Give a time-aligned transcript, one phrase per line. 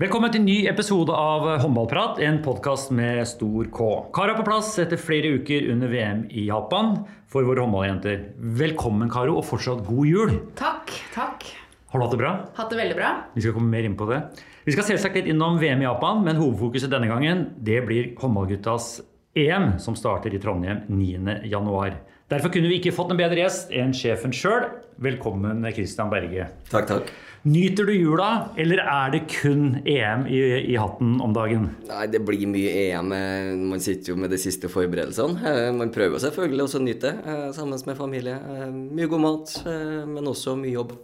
[0.00, 3.88] Velkommen til en ny episode av Håndballprat, en podkast med stor K.
[4.16, 6.94] Karo er på plass etter flere uker under VM i Japan
[7.30, 8.22] for våre håndballjenter.
[8.62, 10.32] Velkommen, Karo, og fortsatt god jul.
[10.56, 10.94] Takk.
[11.12, 11.44] takk.
[11.92, 12.32] Har du hatt det bra?
[12.56, 13.10] Hatt det veldig bra.
[13.36, 14.22] Vi skal komme mer inn på det.
[14.64, 18.94] Vi skal selvsagt litt innom VM i Japan, men hovedfokuset denne gangen det blir håndballguttas
[19.36, 22.00] EM, som starter i Trondheim 9.1.
[22.32, 24.70] Derfor kunne vi ikke fått en bedre gjest enn sjefen sjøl.
[25.04, 26.48] Velkommen, Christian Berge.
[26.72, 27.12] Takk, takk.
[27.42, 31.64] Nyter du jula, eller er det kun EM i, i, hatten om dagen?
[31.88, 33.10] Nei, Det blir mye EM.
[33.66, 35.42] Man sitter jo med de siste forberedelsene.
[35.50, 38.36] Eh, man prøver selvfølgelig også å nyte det eh, sammen med familie.
[38.38, 40.94] Eh, mye god mat, men også mye jobb.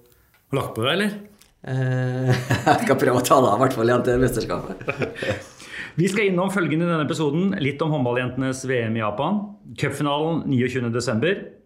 [0.52, 1.18] Har lagt på deg, eller?
[2.68, 5.44] Jeg skal prøve å ta det av, i hvert fall igjen til mesterskapet.
[5.98, 7.50] Vi skal innom følgende i denne episoden.
[7.58, 9.42] Litt om håndballjentenes VM i Japan.
[9.74, 11.57] Cupfinalen 29.12.,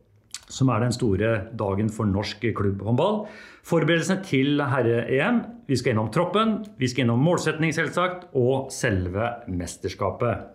[0.53, 3.23] som er den store dagen for norsk klubbhåndball.
[3.67, 5.43] Forberedelsene til herre-EM.
[5.69, 10.51] Vi skal innom troppen, vi skal innom målsetning, selvsagt, og selve mesterskapet.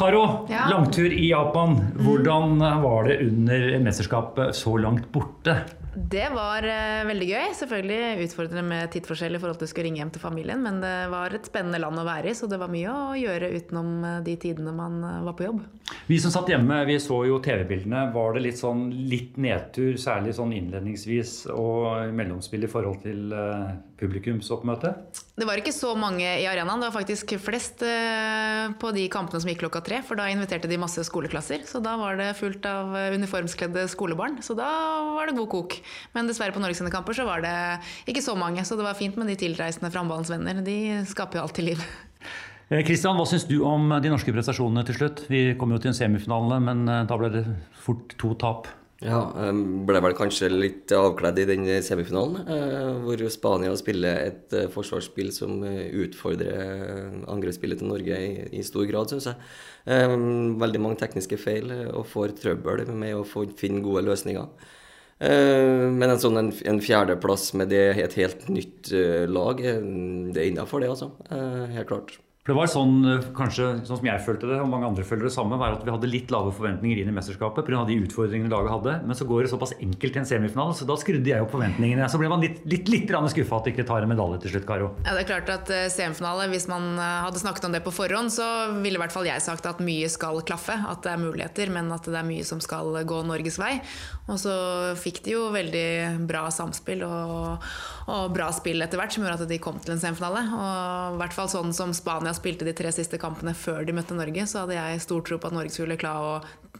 [0.00, 0.68] Karo, ja.
[0.70, 1.74] langtur i Japan.
[2.00, 5.58] Hvordan var det under mesterskapet så langt borte?
[5.94, 7.48] Det var uh, veldig gøy.
[7.58, 10.94] Selvfølgelig utfordrende med tidsforskjell i forhold til å skulle ringe hjem til familien, men det
[11.10, 14.20] var et spennende land å være i, så det var mye å gjøre utenom eh,
[14.26, 15.64] de tidene man uh, var på jobb.
[16.06, 18.06] Vi som satt hjemme, vi så jo TV-bildene.
[18.14, 23.74] Var det litt sånn litt nedtur, særlig sånn innledningsvis og mellomspill i forhold til uh,
[23.98, 24.94] publikumsoppmøte?
[25.40, 26.78] Det var ikke så mange i arenaen.
[26.78, 27.82] Det var faktisk flest
[28.80, 31.64] på de kampene som gikk klokka tre, for da inviterte de masse skoleklasser.
[31.68, 34.38] Så da var det fullt av uniformskledde skolebarn.
[34.44, 34.68] Så da
[35.16, 35.79] var det god kok.
[36.16, 37.56] Men dessverre på Norges kamper så var det
[38.10, 38.64] ikke så mange.
[38.66, 40.62] Så det var fint med de tilreisende fra håndballens venner.
[40.64, 40.78] De
[41.10, 41.84] skaper jo alltid liv.
[42.70, 45.24] Kristian, eh, hva syns du om de norske prestasjonene til slutt?
[45.30, 47.46] Vi kom jo til en semifinale, men eh, da ble det
[47.82, 48.70] fort to tap.
[49.00, 49.22] Ja,
[49.88, 55.62] ble vel kanskje litt avkledd i den semifinalen, eh, hvor Spania spiller et forsvarsspill som
[55.64, 58.18] utfordrer angrepsspillet til Norge
[58.52, 59.40] i, stor grad, syns jeg.
[60.60, 64.76] Veldig mange tekniske feil og får trøbbel med å finne gode løsninger.
[65.20, 69.82] Eh, men en sånn en, fjerdeplass med det, et helt nytt uh, lag, eh,
[70.32, 71.10] det er innafor det, altså.
[71.28, 72.16] Helt klart.
[72.40, 75.26] For det var sånn, eh, kanskje, sånn som jeg følte det, og mange andre føler
[75.28, 77.82] det samme, var at vi hadde litt lave forventninger inn i mesterskapet pga.
[77.84, 78.94] de utfordringene laget hadde.
[79.04, 82.08] Men så går det såpass enkelt til en semifinale, så da skrudde jeg opp forventningene.
[82.08, 84.64] Så ble man litt, litt, litt skuffa at de ikke tar en medalje til slutt,
[84.64, 84.88] Karo.
[85.04, 87.92] Ja, det er klart at uh, semifinale, hvis man uh, hadde snakket om det på
[87.92, 90.78] forhånd, så ville i hvert fall jeg sagt at mye skal klaffe.
[90.80, 93.82] At det er muligheter, men at det er mye som skal gå Norges vei.
[94.32, 94.56] Og så
[94.96, 97.68] fikk de jo veldig bra samspill og,
[98.08, 100.46] og bra spill etter hvert, som gjorde at de kom til en semifinale.
[100.48, 103.92] Og i hvert fall sånn som Spania Spania spilte de tre siste kampene før de
[103.92, 106.34] møtte Norge, så hadde jeg stor tro på at Norge skulle klare å,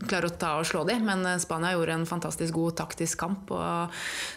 [0.07, 1.03] klare å ta og slå dem.
[1.05, 3.91] Men eh, Spania gjorde en fantastisk god taktisk kamp og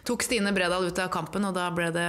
[0.08, 1.46] tok Stine Bredal ut av kampen.
[1.46, 2.08] Og da ble det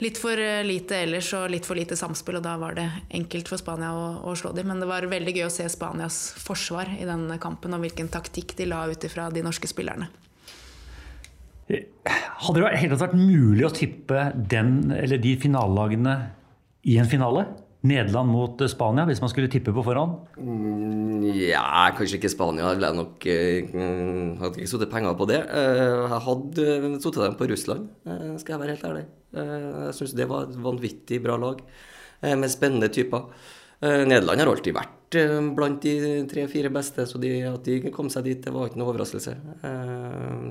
[0.00, 3.60] litt for lite ellers og litt for lite samspill, og da var det enkelt for
[3.60, 4.70] Spania å, å slå dem.
[4.70, 8.56] Men det var veldig gøy å se Spanias forsvar i denne kampen, og hvilken taktikk
[8.56, 10.08] de la ut ifra de norske spillerne.
[11.66, 16.18] Hadde det helt vært mulig å tippe den, de finalelagene
[16.86, 17.48] i en finale?
[17.86, 20.16] Nederland mot eh, Spania, hvis man skulle tippe på forhånd?
[20.40, 21.64] Mm, ja,
[21.96, 22.72] kanskje ikke Spania.
[22.74, 25.42] Jeg nok, uh, hadde ikke satt penger på det.
[25.50, 27.90] Uh, jeg hadde satt dem på Russland,
[28.40, 29.04] skal jeg være helt ærlig.
[29.36, 31.62] jeg syns det var et vanvittig bra lag,
[32.22, 33.26] med spennende typer.
[33.82, 35.16] Nederland har alltid vært
[35.54, 38.88] blant de tre-fire beste, så de, at de kom seg dit, det var ikke noe
[38.94, 39.34] overraskelse.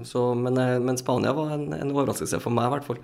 [0.05, 3.01] Så, men, men, Spania var en, en overraskelse for meg, i hvert fall.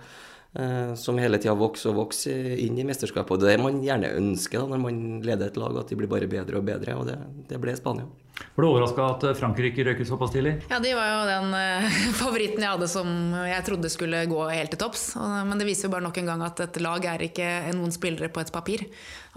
[0.54, 3.38] Eh, som hele tida vokser og vokser inn i mesterskapet.
[3.38, 6.12] Og det er man gjerne ønsker da, når man leder et lag, at de blir
[6.12, 6.98] bare bedre og bedre.
[7.00, 7.16] Og det,
[7.48, 8.10] det ble Spania.
[8.42, 10.58] Var du overraska at eh, Frankrike røyket såpass tidlig?
[10.68, 13.16] Ja, de var jo den eh, favoritten jeg hadde som
[13.48, 15.08] jeg trodde skulle gå helt til topps.
[15.48, 18.32] Men det viser jo bare nok en gang at et lag er ikke noen spillere
[18.34, 18.90] på et papir.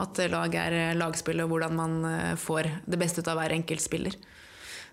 [0.02, 1.98] At lag er lagspill og hvordan man
[2.42, 4.18] får det beste ut av hver enkelt spiller.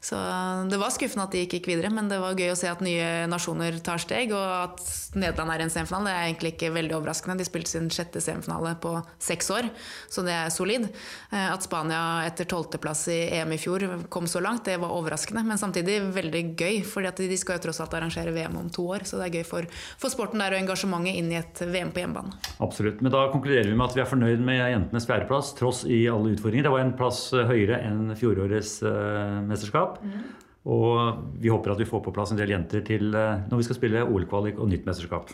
[0.02, 0.18] Så
[0.66, 2.80] det var skuffende at de ikke gikk videre, men det var gøy å se at
[2.82, 4.32] nye nasjoner tar steg.
[4.34, 4.82] Og at
[5.14, 7.36] Nederland er i en semifinale, det er egentlig ikke veldig overraskende.
[7.38, 9.70] De spilte sin sjette semifinale på seks år,
[10.10, 10.88] så det er solid.
[11.30, 15.44] Eh, at Spania etter tolvteplass i EM i fjor kom så langt, det var overraskende.
[15.46, 19.06] Men samtidig veldig gøy, for de skal jo tross alt arrangere VM om to år.
[19.06, 19.70] Så det er gøy for,
[20.02, 22.34] for sporten der og engasjementet inn i et VM på hjemmebane.
[22.58, 23.06] Absolutt.
[23.06, 26.34] Men da konkluderer vi med at vi er fornøyd med jentenes fjerdeplass, tross i alle
[26.34, 26.66] utfordringer.
[26.66, 30.02] Det var en plass høyere enn fjorårets uh, mesterskap mesterskap.
[30.04, 30.40] Mm.
[30.72, 33.66] Og vi håper at vi får på plass en del jenter til eh, når vi
[33.66, 35.32] skal spille OL-kvalik og nytt mesterskap.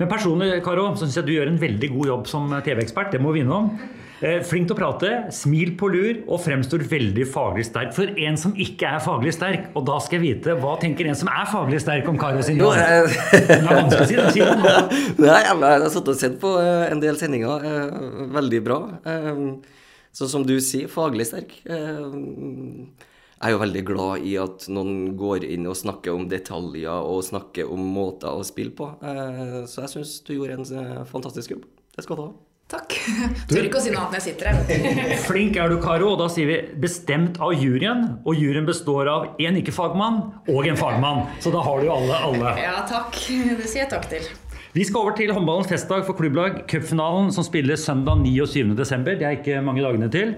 [0.00, 3.12] Men personlig, Karo, så syns jeg du gjør en veldig god jobb som TV-ekspert.
[3.14, 3.70] Det må vi innom.
[4.22, 7.90] Eh, flink til å prate, smil på lur og fremstår veldig faglig sterk.
[7.94, 11.18] For en som ikke er faglig sterk, og da skal jeg vite hva tenker en
[11.18, 12.74] som er faglig sterk om Karo sin jobb?
[12.78, 16.84] Det er vanskelig å si, det sier Nei, jeg har satt og sett på eh,
[16.90, 17.66] en del sendinger.
[17.66, 18.82] Eh, veldig bra.
[20.14, 21.54] Så som du sier, faglig sterk.
[23.42, 27.24] Jeg er jo veldig glad i at noen går inn og snakker om detaljer og
[27.26, 28.86] snakker om måter å spille på.
[29.66, 31.64] Så jeg syns du gjorde en fantastisk jobb.
[31.96, 32.30] Det skal du ha.
[32.72, 32.94] Takk.
[33.50, 35.16] Tør ikke å si noe annet når jeg sitter her.
[35.26, 36.12] Flink er du, Karo.
[36.14, 38.06] Og da sier vi bestemt av juryen.
[38.22, 41.26] Og juryen består av én ikke-fagmann og en fagmann.
[41.42, 42.54] Så da har du jo alle, alle.
[42.62, 43.18] Ja, takk.
[43.18, 44.30] Det sier jeg takk til.
[44.72, 46.62] Vi skal over til håndballens festdag for klubblag.
[46.70, 49.10] Cupfinalen som spilles søndag 29.12.
[49.10, 50.36] Det er ikke mange dagene til.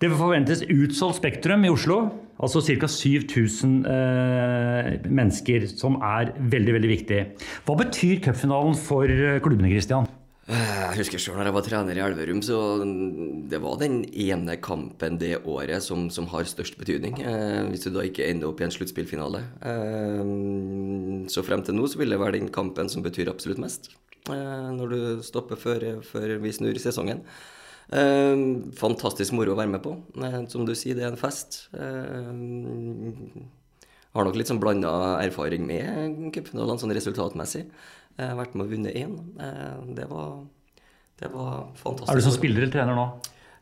[0.00, 1.98] Det forventes utsolgt Spektrum i Oslo.
[2.40, 2.88] Altså ca.
[2.88, 7.18] 7000 eh, mennesker, som er veldig veldig viktig.
[7.66, 9.68] Hva betyr cupfinalen for eh, klubbene?
[9.74, 10.08] Christian?
[10.50, 12.56] Jeg husker sjøl når jeg var trener i Elverum, så
[13.52, 17.20] det var den ene kampen det året som, som har størst betydning.
[17.20, 19.44] Eh, hvis du da ikke ender opp i en sluttspillfinale.
[19.60, 20.34] Eh,
[21.30, 23.92] så frem til nå så vil det være den kampen som betyr absolutt mest.
[24.32, 27.20] Eh, når du stopper før, før vi snur sesongen.
[27.90, 28.42] Eh,
[28.78, 29.96] fantastisk moro å være med på.
[30.22, 31.64] Eh, som du sier, det er en fest.
[31.74, 32.30] Eh,
[34.14, 34.92] har nok litt sånn blanda
[35.22, 37.66] erfaring med cupfinalene sånn resultatmessig.
[38.18, 39.18] Jeg har vært med og vunnet én.
[39.42, 40.40] Eh, det var,
[41.22, 42.14] det var fantastisk.
[42.14, 43.06] Er du som spiller eller trener nå?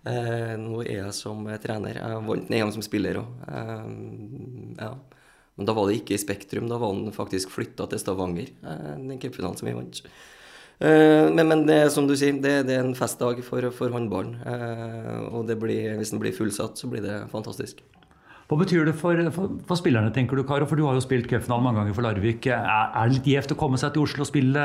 [0.09, 2.01] Eh, nå er jeg som trener.
[2.01, 3.47] Jeg vant en gang som spiller òg.
[4.79, 4.93] Ja.
[5.59, 6.69] Men da var det ikke i Spektrum.
[6.71, 10.05] Da var han faktisk flytta til Stavanger, den cupfinalen som vi vant.
[10.79, 14.39] Eh, men, men det, som du sier, det, det er en festdag for, for håndballen.
[14.47, 17.83] Eh, og blir, hvis den blir fullsatt, så blir det fantastisk.
[18.49, 20.65] Hva betyr det for, for, for, spillerne, tenker du, Karo?
[20.65, 22.47] For du har jo spilt cupfinale mange ganger for Larvik.
[22.49, 24.63] Er, er det litt gjevt å komme seg til Oslo og spille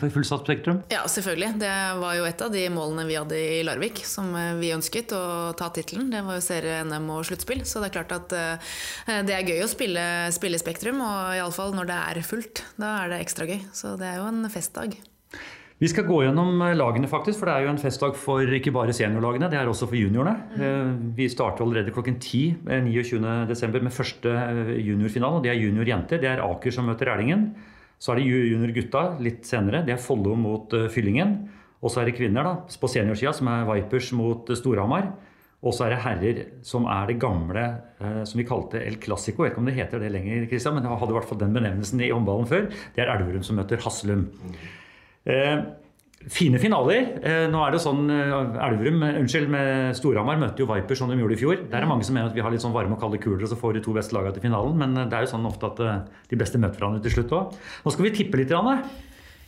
[0.00, 0.78] for fullsatt Spektrum?
[0.88, 1.50] Ja, selvfølgelig.
[1.60, 5.12] Det var jo et av de målene vi hadde i Larvik, som eh, vi ønsket
[5.12, 6.08] å ta tittelen.
[6.14, 7.60] Det var jo serie NM og sluttspill.
[7.68, 8.72] Så det er klart at uh,
[9.28, 12.64] det er gøy å spille, spille Spektrum, og iallfall når det er fullt.
[12.80, 13.60] Da er det ekstra gøy.
[13.76, 14.96] Så det er jo en festdag.
[15.76, 18.72] Vi skal gå gjennom eh, lagene, faktisk, for det er jo en festdag for ikke
[18.72, 20.32] bare seniorlagene, det er også for juniorene.
[20.56, 20.94] Mm.
[21.18, 23.52] Vi starter allerede klokken 10 29.12.
[23.52, 24.32] Eh, med første
[24.80, 25.36] juniorfinale.
[25.36, 26.22] og Det er juniorjenter.
[26.22, 27.50] Det er Aker som møter Rælingen.
[28.00, 29.82] Så er det juniorgutta litt senere.
[29.84, 31.36] Det er Follo mot Fyllingen.
[31.84, 35.10] Og så er det kvinner da, på seniorsida, som er Vipers mot Storhamar.
[35.60, 37.66] Og så er det herrer, som er det gamle
[38.28, 39.44] som vi kalte El Clásico.
[39.44, 41.40] Jeg vet ikke om det heter det lenger, Christian, men det hadde i hvert fall
[41.40, 42.68] den benevnelsen i håndballen før.
[42.96, 44.28] Det er Elverum som møter Haslum.
[45.26, 45.58] Eh,
[46.30, 47.08] fine finaler.
[47.22, 48.34] Eh, nå er det sånn eh,
[48.66, 51.64] Elverum, unnskyld, med Storhamar møtte jo Viper som de gjorde i fjor.
[51.72, 53.50] Der er mange som mener at vi har litt sånn varme og kalde kuler, og
[53.50, 54.78] så får de to beste lagene til finalen.
[54.78, 55.82] Men det er jo sånn ofte at
[56.30, 57.58] de beste møter hverandre til slutt òg.
[57.82, 58.54] Nå skal vi tippe litt.
[58.56, 58.78] Anne.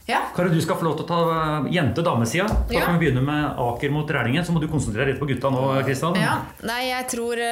[0.08, 0.22] Ja.
[0.34, 2.46] Kari, du skal få lov til å ta jente-damesida.
[2.70, 2.84] Da ja.
[2.86, 4.44] kan vi begynne med Aker mot Rælingen.
[4.44, 6.18] Så må du konsentrere deg litt på gutta nå, Kristian.
[6.18, 6.38] Ja.
[6.66, 7.42] Nei, jeg tror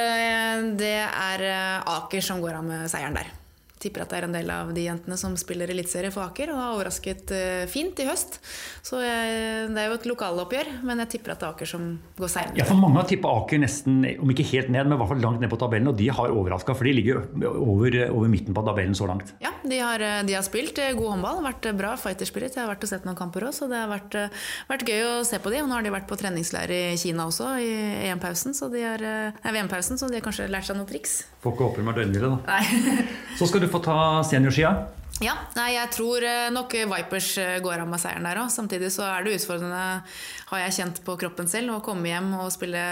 [0.81, 1.49] det er
[1.97, 3.35] Aker som går av med seieren der
[3.81, 6.59] tipper at det er en del av de jentene som spiller eliteserie for Aker og
[6.61, 8.39] har overrasket uh, fint i høst.
[8.85, 11.87] Så jeg, det er jo et lokaloppgjør, men jeg tipper at det er Aker som
[12.17, 12.59] går seirende.
[12.61, 15.23] Ja, for mange har tippa Aker nesten, om ikke helt ned, men i hvert fall
[15.23, 17.21] langt ned på tabellen, og de har overraska, for de ligger
[17.53, 19.33] over, over, midten på tabellen så langt.
[19.43, 22.57] Ja, de har, de har spilt eh, god håndball, vært bra fighterspirit.
[22.57, 25.05] Jeg har vært og sett noen kamper òg, så det har vært, eh, vært, gøy
[25.07, 25.61] å se på de.
[25.63, 27.71] Og nå har de vært på treningsleir i Kina også, i
[28.09, 29.03] EM-pausen, så de har,
[29.45, 31.19] VM-pausen, så de har kanskje lært seg noen triks.
[31.43, 32.57] Får ikke håpe de er døgnhvile, da.
[32.57, 33.05] Nei.
[33.39, 33.97] så skal du få ta
[34.27, 34.75] seniorsida?
[35.23, 38.51] Ja, nei, jeg tror eh, nok Vipers eh, går av med seieren der òg.
[38.53, 40.03] Samtidig så er det utfordrende,
[40.51, 42.83] har jeg kjent på kroppen selv, å komme hjem og spille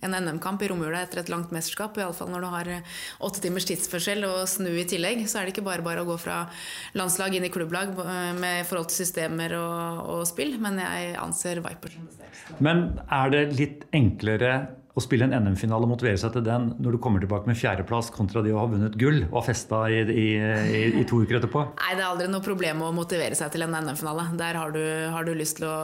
[0.00, 1.98] en NM-kamp i romjula etter et langt mesterskap.
[2.00, 2.96] Iallfall når du har eh,
[3.28, 5.26] åtte timers tidsforskjell og snu i tillegg.
[5.28, 6.46] Så er det ikke bare bare å gå fra
[6.96, 7.92] landslag inn i klubblag
[8.40, 12.60] med forhold til systemer og, og spill, men jeg anser Vipers som det sterkeste.
[12.64, 14.54] Men er det litt enklere
[14.90, 18.10] å spille en NM-finale og motivere seg til den når du kommer tilbake med fjerdeplass,
[18.14, 21.62] kontra de å ha vunnet gull og festa i, i, i, i, to uker etterpå?
[21.78, 24.26] Nei, det er aldri noe problem å motivere seg til en NM-finale.
[24.40, 24.82] Der har du,
[25.14, 25.76] har du, lyst til å,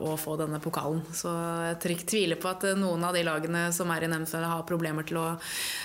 [0.00, 1.02] å, få denne pokalen.
[1.12, 1.32] Så
[1.68, 5.20] jeg tviler på at noen av de lagene som er i NM-finale, har problemer til
[5.20, 5.26] å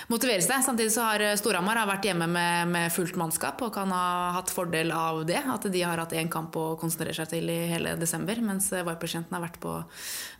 [0.08, 0.64] motivere seg.
[0.64, 4.94] Samtidig så har Storhamar vært hjemme med, med, fullt mannskap og kan ha hatt fordel
[4.96, 5.42] av det.
[5.52, 9.36] At de har hatt én kamp å konsentrere seg til i hele desember, mens Vipers-jentene
[9.36, 9.76] har vært på,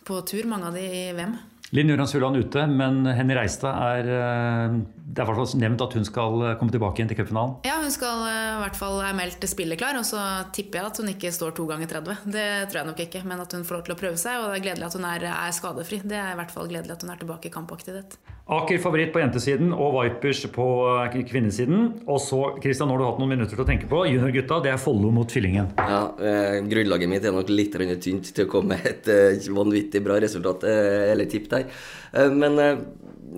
[0.09, 1.37] på tur, mange av de i VM.
[1.70, 5.84] Linn Jørgen Sulland ute, men Henny Reistad er eh, Det er i hvert fall nevnt
[5.84, 7.52] at hun skal eh, komme tilbake igjen til cupfinalen?
[7.66, 10.18] Ja, hun skal eh, i hvert fall er meldt spilleklar, og så
[10.56, 12.26] tipper jeg at hun ikke står to ganger 30.
[12.26, 14.50] Det tror jeg nok ikke, men at hun får lov til å prøve seg, og
[14.50, 16.00] det er gledelig at hun er, er skadefri.
[16.02, 18.18] Det er i hvert fall gledelig at hun er tilbake i kampaktivitet.
[18.50, 21.85] Aker favoritt på jentesiden og Vipers på eh, kvinnesiden.
[22.11, 24.00] Og så, Kristian, nå har du hatt noen minutter til å tenke på.
[24.11, 25.69] Juniorgutta, det er Follo mot Fyllingen.
[25.78, 30.02] Ja, eh, Grunnlaget mitt er nok litt tynt til å komme med et eh, vanvittig
[30.02, 31.69] bra resultat eh, eller tipp der.
[32.11, 32.83] Eh, men eh,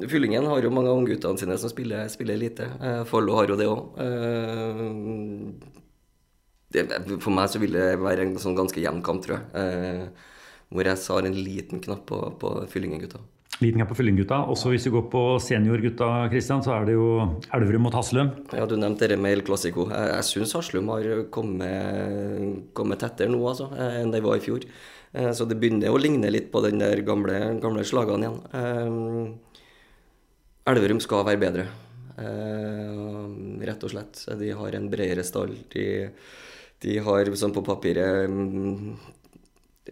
[0.09, 2.71] Fyllingen har jo mange av ungguttene sine som spiller, spiller lite.
[3.11, 4.01] Follo har jo det òg.
[7.21, 10.09] for meg så vil det være en sånn ganske jevn kamp, tror jeg.
[10.73, 13.21] hvor jeg har en liten knapp på, på Fyllingen-gutta.
[13.63, 14.41] Liten kamp på Fyllinggutta.
[14.51, 17.07] Også hvis du går på seniorgutta, Kristian, så er det jo
[17.55, 18.33] Elverum mot Haslum.
[18.57, 19.87] Ja, Du nevnte det med El Clasico.
[19.93, 24.67] Jeg, jeg syns Haslum har kommet, kommet tettere nå altså, enn de var i fjor.
[25.13, 28.41] Eh, så det begynner å ligne litt på den der gamle, gamle slagene igjen.
[28.59, 28.91] Eh,
[30.73, 31.65] Elverum skal være bedre,
[32.23, 32.91] eh,
[33.69, 34.15] rett og slett.
[34.39, 35.53] De har en bredere stall.
[35.75, 35.85] De,
[36.83, 38.97] de har, som på papiret, mm,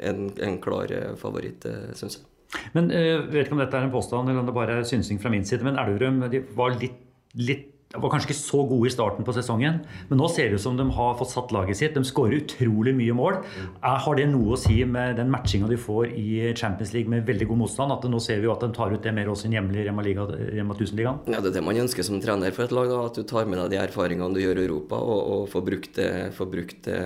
[0.00, 0.89] en, en klar
[1.21, 1.67] favoritt,
[1.99, 2.27] syns jeg.
[2.76, 4.88] Men jeg uh, vet ikke om dette er en påstand eller om det bare er
[4.88, 6.23] synsing fra min side, men Elverum
[6.59, 6.99] var litt,
[7.38, 10.62] litt var kanskje ikke så gode i starten på sesongen, men nå ser det ut
[10.62, 11.97] som de har fått satt laget sitt.
[11.97, 13.40] De skårer utrolig mye mål.
[13.82, 17.49] Har det noe å si med den matchinga de får i Champions League med veldig
[17.50, 17.97] god motstand?
[17.97, 20.06] At nå ser vi jo at de tar ut det mer også i hjemlige Rema,
[20.06, 21.20] Rema 1000-ligaen?
[21.35, 22.94] Ja, det er det man ønsker som trener for et lag.
[22.94, 25.66] Da, at du tar med deg de erfaringene du gjør i Europa, og, og får
[25.73, 27.00] brukt det, får brukt det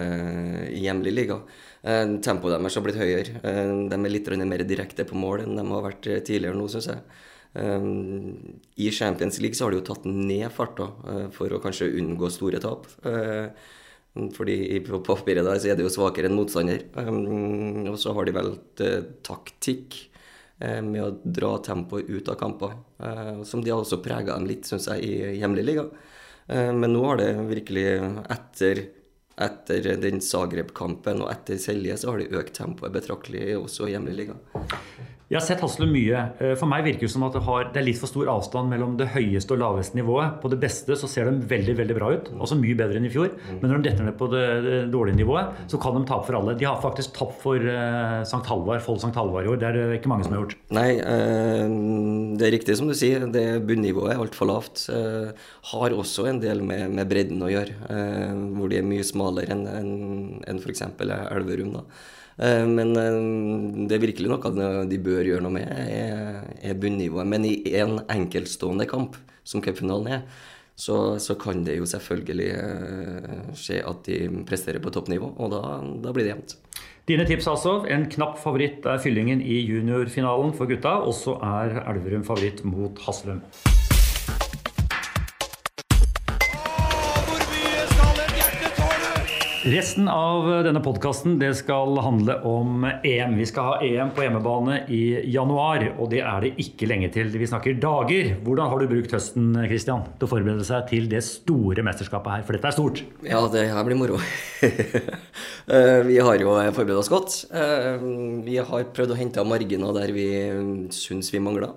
[0.69, 1.41] i hjemlig liga.
[1.81, 3.41] Eh, tempoet deres har blitt høyere.
[3.41, 6.93] Eh, de er litt mer direkte på mål enn de har vært tidligere nå, syns
[6.93, 7.07] jeg.
[7.55, 11.93] Um, I Champions League så har de jo tatt ned farta uh, for å kanskje
[12.01, 12.89] unngå store tap.
[13.07, 13.55] Uh,
[14.35, 14.57] fordi
[14.87, 16.85] på papiret der så er det jo svakere enn motstander.
[17.91, 18.83] Og så har de valgt
[19.27, 19.97] taktikk
[20.63, 22.77] med å dra tempoet ut av kamper,
[23.43, 25.89] som de har også prega dem litt, syns jeg, i hjemlig liga.
[26.47, 27.89] men nå har det virkelig,
[28.37, 28.85] etter,
[29.35, 34.15] etter den Zagreb-kampen og etter Selje, så har de økt tempoet betraktelig også i hjemlig
[34.21, 34.39] liga.
[35.33, 36.19] Jeg har sett Haslum mye.
[36.37, 38.69] Eh, for meg virker det som at det, har, det, er litt for stor avstand
[38.69, 40.37] mellom det høyeste og laveste nivået.
[40.43, 43.13] På det beste så ser de veldig veldig bra ut, også mye bedre enn i
[43.13, 43.33] fjor.
[43.63, 46.37] Men når de detter ned på det, det dårlige nivået, så kan de tape for
[46.37, 46.57] alle.
[46.61, 48.43] De har faktisk tapt for uh, St.
[48.51, 49.15] Halvard, Fold St.
[49.17, 49.61] Halvard i år.
[49.63, 50.59] Det er det ikke mange som har gjort.
[50.77, 53.25] Nei, uh, det er riktig som du sier.
[53.33, 54.85] Det Bunnivået er altfor lavt.
[54.93, 55.33] Uh,
[55.73, 57.79] har også en del med, med bredden å gjøre,
[58.59, 59.95] hvor de er mye smalere enn en,
[60.45, 60.85] en f.eks.
[61.01, 61.79] Elverum.
[61.79, 61.89] da.
[62.37, 63.21] Eh, men eh,
[63.89, 67.31] det er virkelig noe de bør gjøre noe med, er, er bunnivået.
[67.31, 70.27] Men i en enkeltstående kamp, som cupfinalen er,
[70.75, 75.63] så, så, kan det jo selvfølgelig eh, skje at de presterer på toppnivå, og da,
[76.03, 76.57] da blir det jevnt.
[77.05, 77.77] Dine tips altså.
[77.93, 80.97] En knapp favoritt er fyllingen i juniorfinalen for gutta.
[81.05, 83.45] Og så er Elverum favoritt mot Haslum.
[89.65, 93.39] Resten av denne podkasten skal handle om EM.
[93.39, 97.31] Vi skal ha EM på hjemmebane i januar, og det er det ikke lenge til.
[97.33, 98.35] Vi snakker dager.
[98.45, 102.45] Hvordan har du brukt høsten Christian, til å forberede seg til det store mesterskapet her?
[102.45, 103.01] For dette er stort.
[103.25, 104.21] Ja, det her blir moro.
[105.65, 107.35] Eh, vi har jo forberedt oss godt.
[107.57, 108.03] Eh,
[108.45, 110.27] vi har prøvd å hente av marginer der vi
[110.93, 111.71] syns vi mangler.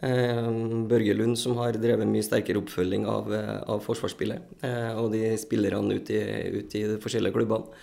[0.00, 0.46] Eh,
[0.88, 5.34] Børge Lund som har drevet mye sterkere oppfølging av, eh, av forsvarsspillet eh, og de
[5.36, 6.22] spillerne ute i,
[6.56, 7.82] ut i de forskjellige klubbene.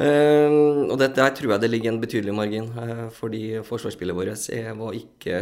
[0.00, 2.68] og dette der tror jeg det ligger en betydelig margin,
[3.12, 4.46] fordi forsvarsspillet vårt
[4.78, 5.40] var ikke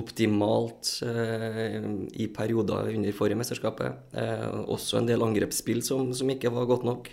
[0.00, 4.16] optimalt i perioder under forrige mesterskapet.
[4.66, 7.10] også en del angrepsspill som, som ikke var godt nok.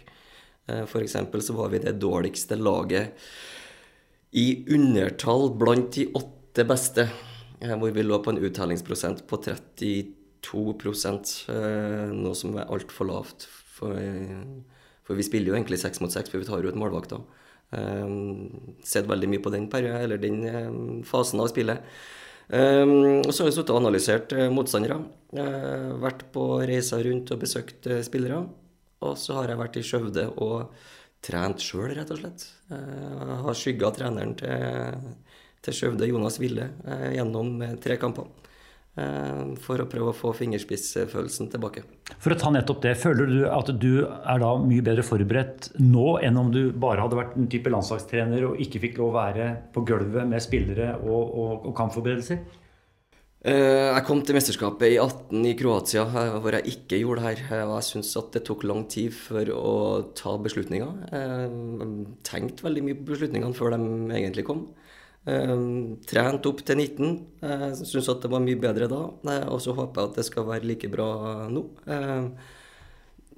[0.87, 1.17] F.eks.
[1.45, 3.13] så var vi det dårligste laget
[4.31, 7.07] i undertall blant de åtte beste.
[7.63, 10.63] Eh, hvor vi lå på en uttalingsprosent på 32
[11.53, 13.47] eh, noe som er altfor lavt.
[13.73, 13.95] For,
[15.03, 17.23] for, vi spiller jo egentlig seks mot seks, for vi tar jo ut målvakter.
[17.73, 21.81] Um, sett veldig mye på den, eller den fasen av spillet.
[22.53, 24.99] Um, så har vi sittet og analysert motstandere.
[26.03, 28.43] Vært på reiser rundt og besøkt spillere.
[29.03, 30.75] Og så har jeg vært i Skjøvde og
[31.23, 32.45] trent sjøl, rett og slett.
[32.69, 35.09] Uh, har skygga treneren til
[35.63, 38.27] til Skjøvde Jonas Ville eh, gjennom eh, tre kamper.
[38.93, 41.85] Eh, for å prøve å få fingerspissfølelsen tilbake.
[42.21, 46.17] For å ta nettopp det, Føler du at du er da mye bedre forberedt nå
[46.21, 49.53] enn om du bare hadde vært en type landslagstrener og ikke fikk lov å være
[49.73, 52.59] på gulvet med spillere og, og, og kampforberedelser?
[53.43, 56.05] Jeg kom til mesterskapet i 18 i Kroatia,
[56.39, 57.65] hvor jeg ikke gjorde det her.
[57.65, 59.73] Og jeg syns at det tok lang tid for å
[60.15, 60.93] ta beslutninger.
[61.11, 63.81] Jeg tenkte veldig mye på beslutningene før de
[64.15, 64.63] egentlig kom.
[65.23, 67.13] Uh, trent opp til 19.
[67.39, 69.05] Jeg Syns at det var mye bedre da.
[69.23, 71.07] Uh, og så håper jeg at det skal være like bra
[71.51, 71.63] nå.
[71.87, 72.27] Uh,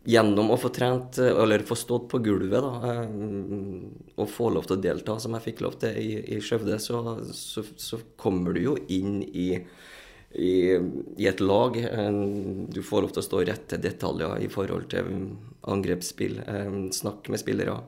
[0.05, 2.91] gjennom å få trent, eller få stått på gulvet da,
[4.21, 6.99] og få lov til å delta, som jeg fikk lov til i, i Skjøvde, så,
[7.33, 9.47] så, så, kommer du jo inn i
[10.35, 11.79] i, i, et lag.
[12.69, 15.09] Du får lov til å stå rett til detaljer i forhold til
[15.73, 16.37] angrepsspill.
[16.93, 17.79] Snakke med spillere.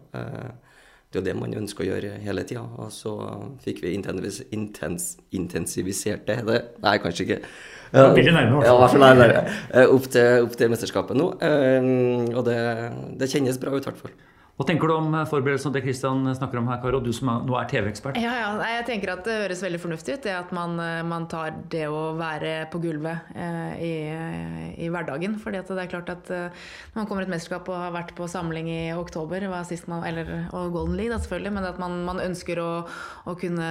[1.08, 2.66] Det er jo det man ønsker å gjøre hele tida.
[2.84, 3.14] Og så
[3.64, 6.42] fikk vi intens, intens, intensivisert det.
[6.48, 6.62] det.
[6.84, 7.42] Nei, kanskje ikke.
[7.94, 9.94] Ja, nærmere, ja, i hvert fall.
[9.96, 11.30] Opp til, opp til mesterskapet nå.
[12.36, 12.58] Og det,
[13.22, 14.18] det kjennes bra ut, i hvert fall.
[14.58, 16.98] Hva tenker du om forberedelsene til Kristian snakker om her, Karo?
[16.98, 18.18] Du som nå er TV-ekspert.
[18.18, 18.48] Ja, ja,
[18.80, 20.24] jeg tenker at Det høres veldig fornuftig ut.
[20.26, 23.94] det At man, eh, man tar det å være på gulvet eh, i,
[24.74, 25.38] i, hverdagen.
[25.38, 28.16] fordi det er klart at eh, når man kommer i et mesterskap og har vært
[28.18, 32.24] på samling i oktober, man, eller, og Golden League da, selvfølgelig, men at man, man
[32.26, 32.72] ønsker å,
[33.30, 33.70] å kunne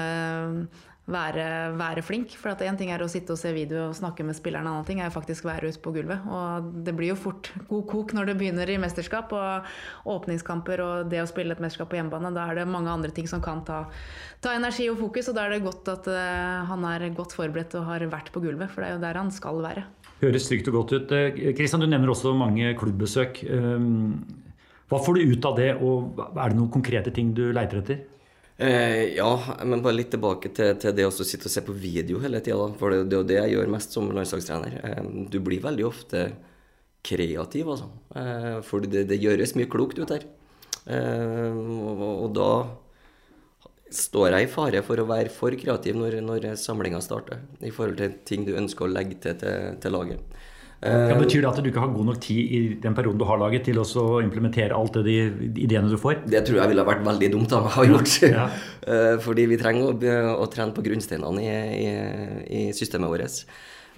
[1.07, 1.47] være,
[1.79, 2.35] være, flink.
[2.39, 4.75] For at én ting er å sitte og se video og snakke med spilleren, en
[4.75, 6.25] annen ting er faktisk være ute på gulvet.
[6.27, 9.69] Og det blir jo fort god kok når det begynner i mesterskap og
[10.17, 12.35] åpningskamper og det å spille et mesterskap på hjemmebane.
[12.35, 13.85] Da er det mange andre ting som kan ta,
[14.43, 17.79] ta energi og fokus, og da er det godt at uh, han er godt forberedt
[17.79, 19.87] og har vært på gulvet, for det er jo der han skal være.
[20.25, 21.15] Høres trygt og godt ut.
[21.55, 23.43] Kristian, eh, du nevner også mange klubbbesøk.
[23.53, 24.25] Um,
[24.91, 28.05] hva får du ut av det, og er det noen konkrete ting du leiter etter?
[28.59, 32.23] Eh, ja, men bare litt tilbake til, til det å sitte og se på video
[32.23, 32.71] hele tida.
[32.81, 34.79] For det, det er jo det jeg gjør mest som landslagstrener.
[34.81, 36.27] Eh, du blir veldig ofte
[37.07, 37.91] kreativ, altså.
[38.17, 40.25] Eh, for det, det, gjøres mye klokt ut her.
[40.89, 42.51] Eh, og, og, da
[43.97, 47.45] står jeg i fare for å være for kreativ når, når samlinga starter.
[47.61, 50.36] I forhold til ting du ønsker å legge til til, til laget.
[50.85, 53.39] Ja, betyr det at du ikke har god nok tid i den perioden du har
[53.41, 55.15] laget til å implementere alt det de
[55.65, 56.21] ideene du får?
[56.29, 58.17] Det tror jeg ville vært veldig dumt av meg å ha gjort.
[58.27, 58.49] Ja.
[58.87, 59.95] Eh, fordi vi trenger å,
[60.39, 61.89] å trene på grunnsteinene i, i,
[62.47, 63.41] i, systemet vårt.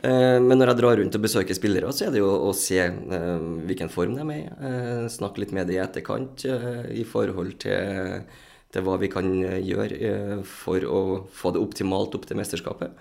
[0.01, 2.79] Eh, men når jeg drar rundt og besøker spillere, så er det jo å se
[2.87, 5.11] eh, hvilken form de er i.
[5.13, 8.25] Snakke litt med dem i etterkant i forhold til,
[8.73, 11.03] til hva vi kan gjøre for å
[11.37, 12.97] få det optimalt opp til mesterskapet.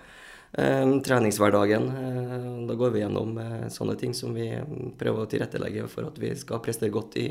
[0.52, 1.88] Ehm, treningshverdagen.
[1.88, 4.48] Eh, da går vi gjennom eh, sånne ting som vi
[4.98, 7.28] prøver å tilrettelegge for at vi skal prestere godt i,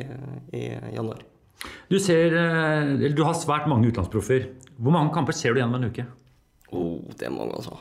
[0.53, 1.23] i januar.
[1.89, 4.51] Du, ser, eh, du har svært mange utenlandsproffer.
[4.77, 6.05] Hvor mange kamper ser du gjennom en uke?
[6.69, 7.79] Oh, det er mange, altså.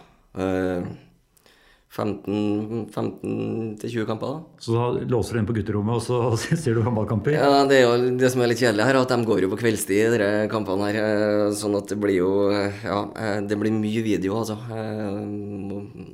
[1.97, 4.27] 15-20 kamper.
[4.27, 4.41] da.
[4.61, 6.17] Så da låser du inn på gutterommet, og så
[6.63, 7.33] ser du håndballkamper?
[7.39, 9.61] Ja, det er jo det som er litt kjedelig her, at de går jo på
[9.63, 10.97] kveldstid, disse kampene her.
[11.01, 14.57] Eh, sånn at det blir jo Ja, eh, det blir mye video, altså.
[14.77, 15.17] Eh,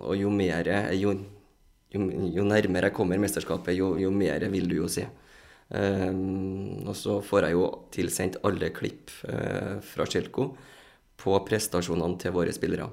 [0.02, 0.64] og jo mer
[0.98, 1.10] jo,
[1.92, 2.00] jo,
[2.38, 5.04] jo nærmere jeg kommer mesterskapet, jo, jo mer vil du jo se.
[5.72, 7.64] og så får jeg jo
[7.94, 9.08] tilsendt alle klipp
[9.88, 10.44] fra Kjelko
[11.22, 12.86] på prestasjonene til våre spillere.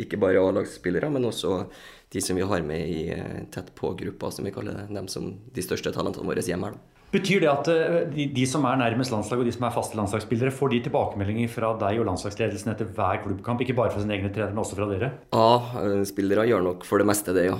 [0.00, 1.66] ikke bare A-lagsspillere, men også
[2.12, 4.86] de som vi har med i eh, tett på-gruppa, som vi kaller det.
[4.94, 6.78] De, som, de største talentene våre hjemme her.
[7.12, 9.98] Betyr det at eh, de, de, som er nærmest landslag og de som er faste
[9.98, 13.64] landslagsspillere, får de tilbakemeldinger fra deg og landslagsledelsen etter hver klubbkamp?
[13.64, 15.12] Ikke bare fra sine egne trenere, men også fra dere?
[15.36, 15.50] Ja,
[15.82, 17.58] eh, spillere gjør nok for det meste det, ja.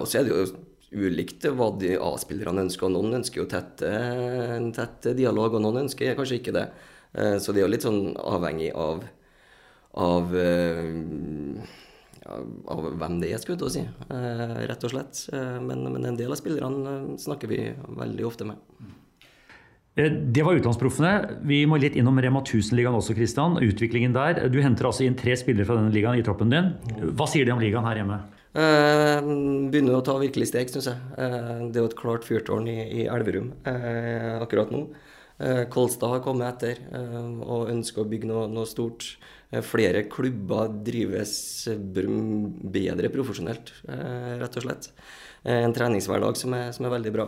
[0.00, 0.48] Og så er det jo
[0.94, 2.86] ulikt hva de A-spillerne ønsker.
[2.86, 3.82] og Noen ønsker jo tett,
[4.74, 6.68] tett dialog, og noen ønsker kanskje ikke det.
[7.42, 9.02] Så det er jo litt sånn avhengig av,
[9.98, 10.30] av
[12.26, 13.84] av hvem det er, skulle jeg si.
[14.14, 15.24] Eh, rett og slett.
[15.34, 17.60] Eh, men, men, en del av spillerne eh, snakker vi
[18.00, 18.60] veldig ofte med.
[19.94, 21.42] Det var utenlandsproffene.
[21.46, 23.60] Vi må litt innom Rema 1000-ligaen også, Kristian.
[23.62, 24.48] Utviklingen der.
[24.50, 26.72] Du henter altså inn tre spillere fra denne ligaen i troppen din.
[27.14, 28.18] Hva sier de om ligaen her hjemme?
[28.54, 29.20] Eh,
[29.70, 30.98] begynner å ta virkelig steg, syns jeg.
[31.18, 34.86] Eh, det er jo et klart fyrtårn i, i Elverum eh, akkurat nå.
[35.74, 36.78] Kolstad har kommet etter
[37.42, 39.16] og ønsker å bygge noe, noe stort.
[39.54, 41.68] Eh, flere klubber drives
[42.74, 44.90] bedre profesjonelt, eh, rett og slett.
[45.44, 47.26] Eh, en treningshverdag som er, som er veldig bra.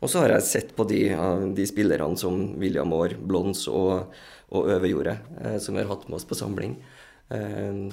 [0.00, 1.08] Og så har jeg sett på de,
[1.54, 4.12] de spillerne som William Aar, Blons og,
[4.50, 5.18] og Øverjordet,
[5.60, 6.76] som vi har hatt med oss på samling.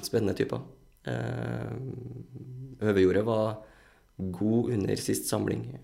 [0.04, 0.60] Spennende typer.
[2.82, 3.64] Øverjordet var
[4.18, 5.80] god under sist samling.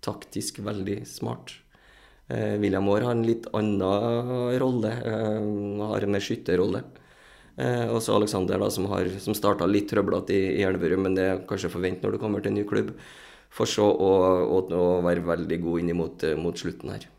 [0.00, 1.63] Taktisk veldig smart.
[2.28, 4.92] Eh, William Aar har en litt annen rolle.
[4.92, 6.82] Eh, har en mer skytterrolle.
[7.56, 11.28] Eh, og så Alexander, som, har, som starta litt trøblete i, i Elverum, men det
[11.28, 12.94] er kanskje forvent når du kommer til en ny klubb.
[13.54, 14.12] For så å,
[14.50, 17.13] å, å være veldig god inn mot, mot slutten her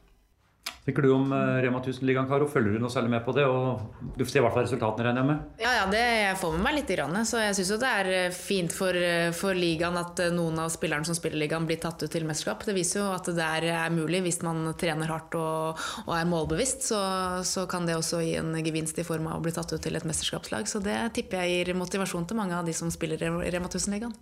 [0.85, 2.47] tenker du om eh, Rema 1000-ligaen, Karo?
[2.49, 3.45] Følger du noe særlig med på det?
[3.49, 5.47] Og du ser i hvert fall resultatene, regner jeg med?
[5.63, 6.93] Ja, ja det, jeg får med meg litt.
[6.95, 10.69] Grann, så jeg syns det er eh, fint for, eh, for, ligaen at noen av
[10.73, 12.63] spillerne som spiller ligaen, blir tatt ut til mesterskap.
[12.67, 16.85] Det viser jo at det er mulig hvis man trener hardt og, og er målbevisst.
[16.91, 17.01] Så,
[17.49, 19.97] så, kan det også gi en gevinst i form av å bli tatt ut til
[19.97, 20.69] et mesterskapslag.
[20.69, 24.13] Så det tipper jeg gir motivasjon til mange av de som spiller Rema 1000-ligaen.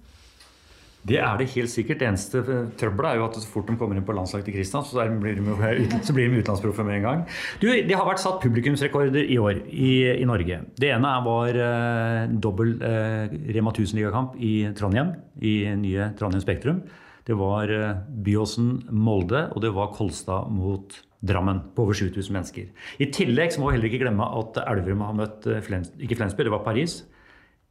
[1.03, 1.99] Det er det helt sikkert.
[1.99, 2.41] Det eneste
[2.79, 5.35] trøbbelet er jo at så fort de kommer inn på landslaget til Kristian, så blir
[5.35, 5.43] de,
[6.05, 7.23] så de utenlandsproffe med en gang.
[7.59, 10.61] Du, Det har vært satt publikumsrekorder i år i, i Norge.
[10.79, 16.83] Det ene var eh, dobbel eh, Rema 1000-ligakamp i Trondheim, i nye Trondheim Spektrum.
[17.27, 22.71] Det var eh, Byåsen-Molde, og det var Kolstad mot Drammen på over 7000 mennesker.
[22.99, 26.17] I tillegg så må vi heller ikke glemme at Elverum har møtt eh, Flens, ikke
[26.19, 27.01] Flensby, det var Paris,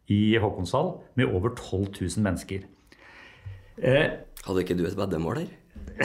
[0.08, 2.64] i Håkonshall med over 12 000 mennesker.
[3.78, 4.06] Eh,
[4.44, 5.50] hadde ikke du et veddemål der?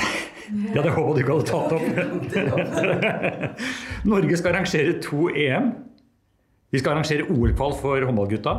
[0.75, 1.86] ja, det håper du ikke hadde tatt opp.
[4.13, 5.73] Norge skal arrangere to EM.
[6.71, 8.56] Vi skal arrangere OL-kval for håndballgutta.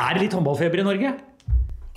[0.00, 1.14] Er det litt håndballfeber i Norge?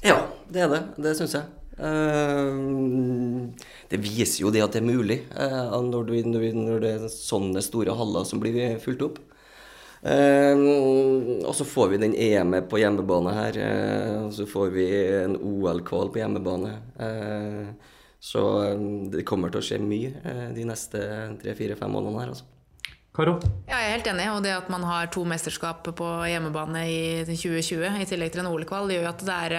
[0.04, 0.18] Ja,
[0.52, 0.82] det er det.
[1.06, 1.46] Det syns jeg.
[1.74, 3.50] Uh,
[3.90, 8.28] det viser jo det at det er mulig, når, når, det er sånne store haller
[8.30, 9.22] som blir fulgt opp.
[10.04, 13.60] Uh, og så får vi den EM-et på hjemmebane her.
[13.60, 14.88] Uh, og så får vi
[15.24, 16.74] en OL-kval på hjemmebane.
[17.00, 18.44] Uh, så
[19.12, 21.00] det kommer til å skje mye de neste
[21.42, 22.36] tre-fire-fem månedene her.
[22.36, 22.53] altså.
[23.14, 23.36] Karo?
[23.70, 24.28] Ja, jeg er helt enig.
[24.34, 28.50] Og det at man har to mesterskap på hjemmebane i 2020 i tillegg til en
[28.50, 29.58] OL-kval, gjør at det er,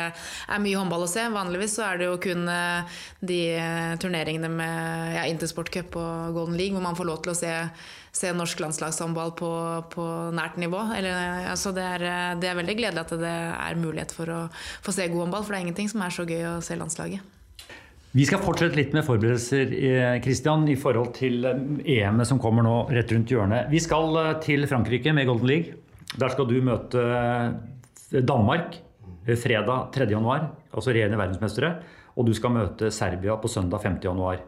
[0.48, 1.28] er, mye håndball å se.
[1.30, 2.48] Vanligvis så er det jo kun
[3.22, 3.42] de
[4.02, 7.54] turneringene med ja, Intersport Cup og Golden League hvor man får lov til å se
[8.14, 9.50] se norsk landslagshåndball på,
[9.90, 10.04] på,
[10.38, 10.84] nært nivå.
[10.94, 12.06] Eller, altså det, er,
[12.38, 14.40] det, er, veldig gledelig at det er mulighet for å
[14.86, 17.33] få se god håndball, for det er ingenting som er så gøy å se landslaget.
[18.14, 19.72] Vi skal fortsette litt med forberedelser
[20.22, 23.66] Christian, i forhold til EM-et som kommer nå rett rundt hjørnet.
[23.72, 25.74] Vi skal eh, til Frankrike med Golden League.
[26.14, 28.78] Der skal du møte eh, Danmark
[29.26, 31.72] eh, fredag 3.1, altså regjerende verdensmestere.
[32.14, 34.46] Og du skal møte Serbia på søndag 5.1.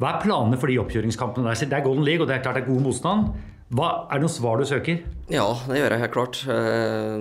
[0.00, 1.60] Hva er planene for de oppkjøringskampene der?
[1.60, 3.28] Det er Golden League, og det er klart det er god motstand.
[3.70, 5.04] Hva, er det noe svar du søker?
[5.30, 6.38] Ja, det gjør jeg helt klart.
[6.50, 7.20] Eh,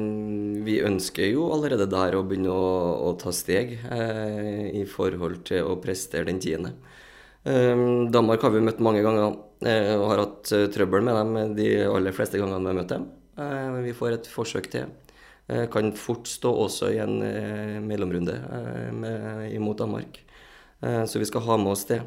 [0.66, 2.72] vi ønsker jo allerede der å begynne å,
[3.06, 6.74] å ta steg eh, i forhold til å prestere den tiende.
[7.46, 12.16] Eh, Danmark har vi møtt mange ganger og har hatt trøbbel med dem de aller
[12.16, 13.08] fleste gangene vi har møtt dem.
[13.84, 14.94] Vi får et forsøk til.
[15.74, 17.18] Kan fort stå også i en
[17.84, 18.38] mellomrunde
[19.52, 20.22] imot Danmark.
[20.80, 22.00] Så vi skal ha med oss det.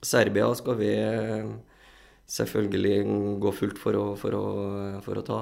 [0.00, 0.94] Serbia skal vi
[2.30, 4.44] selvfølgelig gå fullt for å, for å,
[5.04, 5.40] for å ta.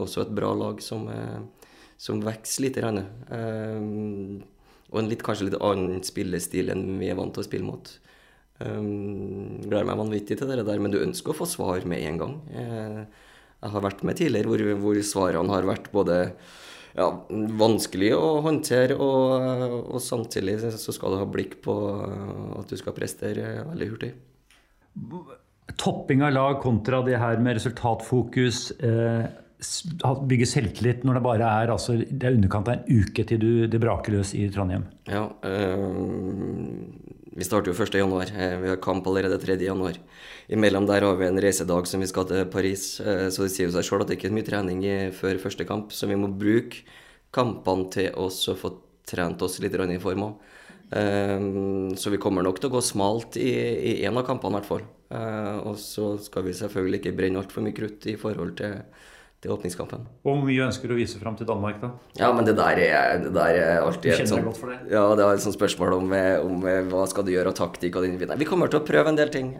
[0.00, 1.08] Også et bra lag som,
[1.96, 2.78] som vokser litt.
[4.88, 7.90] Og en litt, kanskje litt annen spillestil enn vi er vant til å spille mot.
[8.58, 12.38] Gleder meg vanvittig til det der, men du ønsker å få svar med en gang.
[13.58, 16.18] Jeg har vært med tidligere hvor, hvor svarene har vært både
[16.98, 17.08] ja,
[17.58, 19.34] vanskelig å håndtere, og,
[19.92, 21.74] og, samtidig så skal du ha blikk på
[22.58, 24.12] at du skal prestere veldig hurtig.
[25.76, 28.70] Topping av lag kontra det her med resultatfokus.
[28.80, 29.26] Eh,
[29.58, 33.50] bygge selvtillit når det bare er altså, det er underkant av en uke til du,
[33.66, 34.84] det braker løs i Trondheim?
[35.10, 35.88] Ja, øh,
[37.34, 38.30] vi starter jo 1.1.
[38.38, 39.98] Eh, vi har kamp allerede 3.1.
[40.54, 43.00] Imellom der har vi en reisedag som vi skal til Paris.
[43.00, 45.66] Eh, så det sier jo seg sjøl at det ikke er mye trening før første
[45.66, 45.90] kamp.
[45.92, 46.86] Så vi må bruke
[47.34, 48.76] kampene til oss å få
[49.08, 50.54] trent oss litt i form òg.
[50.90, 51.48] Eh,
[51.96, 53.52] så vi kommer nok til å gå smalt i,
[54.04, 54.86] én av kampene i hvert fall.
[55.08, 58.74] Og så skal vi selvfølgelig ikke brenne altfor mye krutt i forhold til
[59.38, 60.06] til åpningskampen.
[60.24, 61.92] Og Hvor mye ønsker du å vise fram til Danmark, da?
[62.18, 64.78] Ja, men det der er, det der er alltid et sånt, godt for det.
[64.90, 68.06] Ja, det er et sånt spørsmål om, om, hva skal du gjøre, og taktikk og
[68.06, 69.52] den Vi kommer til å prøve en del ting.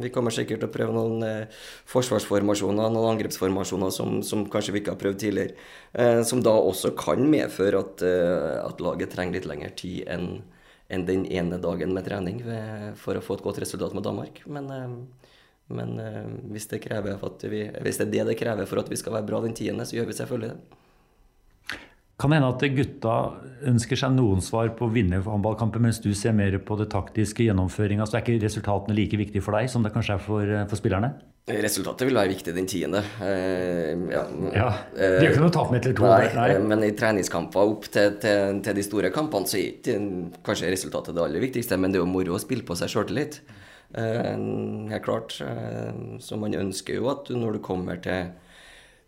[0.00, 1.60] Vi kommer sikkert til å prøve noen eh,
[1.92, 5.68] forsvarsformasjoner, noen angrepsformasjoner som, som kanskje vi ikke har prøvd tidligere.
[5.92, 10.32] Eh, som da også kan medføre at, eh, at laget trenger litt lengre tid enn
[10.90, 12.40] enn den ene dagen med trening
[12.98, 14.40] for å få et godt resultat med Danmark.
[14.50, 14.66] Men
[15.70, 19.16] men eh, hvis, det vi, hvis, det er det det krever for at vi skal
[19.18, 20.78] være bra den tiende, så gjør vi selvfølgelig det.
[22.20, 23.12] Kan det hende at gutta
[23.70, 28.04] ønsker seg noen svar på vinnerhåndballkamper, mens du ser mer på det taktiske gjennomføringa?
[28.04, 30.76] Så er ikke resultatene like viktige for deg som det kanskje er for, eh, for
[30.76, 31.14] spillerne?
[31.48, 33.00] Resultatet vil være viktig den tiende.
[33.24, 34.26] Eh, ja.
[34.52, 34.68] ja.
[34.92, 36.04] Det er ikke noe tap med til to.
[36.04, 36.50] Nei, nei.
[36.58, 39.96] Eh, men i treningskamper opp til, til, til, de store kampene, så er ikke
[40.46, 43.40] kanskje resultatet det aller viktigste, men det er jo moro å spille på seg sjøltillit.
[43.40, 43.59] Eh,
[43.94, 45.40] helt klart.
[45.42, 48.32] Eh, så man ønsker jo at når du kommer til,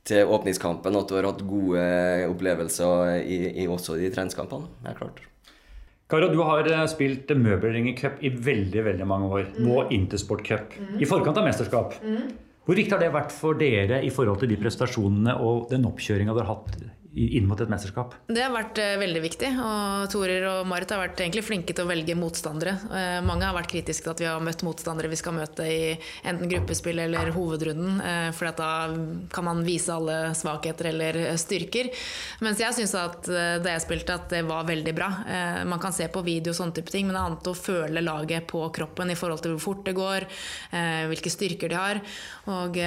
[0.08, 1.84] til åpningskampen, at du har hatt gode
[2.30, 4.70] opplevelser i, i også de treningskampene.
[4.88, 5.22] Helt klart.
[6.12, 9.44] Karo, du har eh, spilt Møbelringer Cup i veldig veldig mange år.
[9.54, 9.60] Mm.
[9.66, 10.74] Nå Intersport Cup.
[10.76, 10.96] Mm.
[11.00, 11.96] I forkant av mesterskap.
[12.04, 12.32] Mm.
[12.62, 16.34] Hvor viktig har det vært for dere i forhold til de prestasjonene og den oppkjøringa
[16.36, 16.76] dere har hatt
[17.12, 18.14] inn mot et mesterskap?
[18.32, 19.50] Det har vært eh, veldig viktig.
[19.60, 22.72] Og Torer og Marit har vært egentlig flinke til å velge motstandere.
[22.88, 25.92] Eh, mange har vært kritiske til at vi har møtt motstandere vi skal møte i
[26.28, 28.00] enten gruppespill eller hovedrunden.
[28.00, 28.70] Eh, for da
[29.32, 31.90] kan man vise alle svakheter eller styrker.
[32.44, 35.08] Mens jeg syns at da jeg spilte, at det var veldig bra.
[35.68, 38.02] Man kan se på video og sånne type ting, men det er annet å føle
[38.04, 40.26] laget på kroppen i forhold til hvor fort det går,
[41.10, 42.00] hvilke styrker de har.
[42.52, 42.78] Og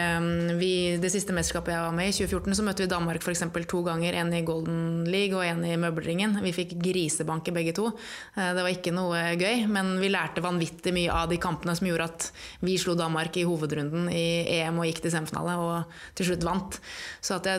[0.59, 3.45] vi, det siste mesterskapet jeg var med i, 2014, så møtte vi Danmark f.eks.
[3.71, 6.37] to ganger en i Golden League og en i møbelringen.
[6.43, 7.89] Vi fikk grisebank i begge to.
[8.35, 11.89] Eh, det var ikke noe gøy, men vi lærte vanvittig mye av de kampene som
[11.89, 12.29] gjorde at
[12.65, 14.25] vi slo Danmark i hovedrunden i
[14.59, 16.79] EM og gikk til semifinale og til slutt vant.
[17.23, 17.57] Så det,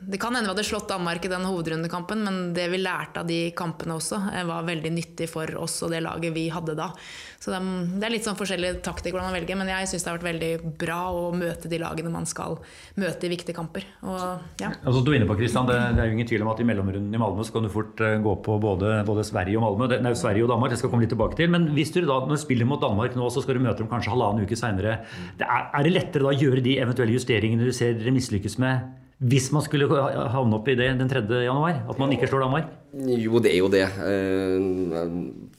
[0.00, 3.30] det, kan hende vi hadde slått Danmark i den hovedrundekampen, men det vi lærte av
[3.30, 6.92] de kampene også, eh, var veldig nyttig for oss og det laget vi hadde da.
[7.38, 7.58] Så det,
[8.02, 10.72] er litt sånn forskjellig taktikk hvordan man velger, men jeg syns det har vært veldig
[10.80, 12.58] bra å møte de lagene man skal
[12.98, 13.86] møte i viktige kamper.
[14.02, 14.72] Og, ja.
[14.82, 16.66] altså, du er inne på, Christian, det, det er jo ingen tvil om at i
[16.68, 19.88] mellomrunden i Malmö så kan du fort eh, gå på både, både Sverige og Malmö.
[20.04, 21.50] Nei, Sverige og Danmark, det skal komme litt tilbake til.
[21.50, 23.90] Men hvis du da, når du spiller mot Danmark nå, så skal du møte dem
[23.90, 25.00] kanskje halvannen uke seinere.
[25.42, 28.86] Er, er, det lettere da å gjøre de eventuelle justeringene du ser dere mislykkes med?
[29.18, 31.24] Hvis man skulle havne opp i det den 3.
[31.42, 31.82] januar?
[31.90, 32.70] At man ikke slår Danmark?
[33.18, 33.84] Jo, det er jo det.
[34.06, 35.10] Eh,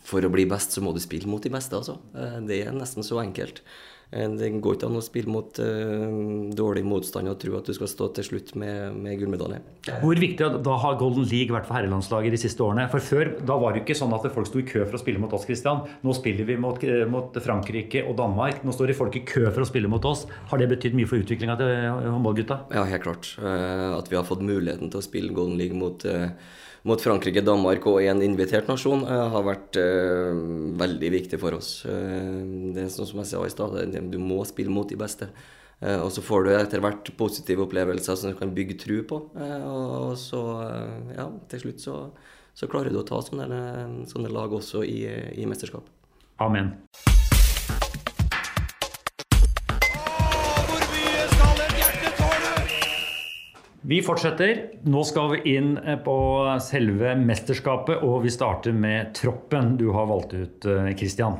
[0.07, 1.99] for å bli best, så må du spille mot de beste, altså.
[2.47, 3.59] Det er nesten så enkelt.
[4.11, 7.75] Eh, det går ikke an å spille mot uh, dårlig motstand og tro at du
[7.77, 9.59] skal stå til slutt med, med gullmedalje.
[10.01, 12.87] Hvor viktig da har Golden League vært for herrelandslaget de siste årene?
[12.89, 15.21] For Før da var det ikke sånn at folk sto i kø for å spille
[15.21, 15.45] mot oss.
[15.49, 15.85] Christian.
[16.05, 18.63] Nå spiller vi mot, mot Frankrike og Danmark.
[18.65, 20.25] Nå står det folk i kø for å spille mot oss.
[20.49, 21.71] Har det betydd mye for utviklinga til
[22.09, 22.63] håndballgutta?
[22.75, 23.29] Ja, helt klart.
[23.41, 26.33] Uh, at vi har fått muligheten til å spille Golden League mot uh,
[26.87, 30.31] mot Frankrike, Danmark og en invitert nasjon uh, har vært uh,
[30.79, 31.71] veldig viktig for oss.
[31.85, 33.79] Uh, det er sånn som jeg sa i stad,
[34.11, 35.29] du må spille mot de beste.
[35.79, 39.21] og så får du etter hvert positive opplevelser som du kan bygge tru på.
[39.39, 40.41] og så,
[41.15, 41.95] ja, til slutt så,
[42.53, 43.47] så, klarer du å ta sånne,
[44.11, 45.05] sånne lag også i,
[45.39, 45.87] i mesterskap.
[46.43, 46.75] Amen.
[53.89, 54.59] Vi fortsetter.
[54.85, 56.13] Nå skal vi inn eh, på
[56.61, 60.67] selve mesterskapet, og vi starter med troppen du har valgt ut.
[60.69, 60.91] Eh,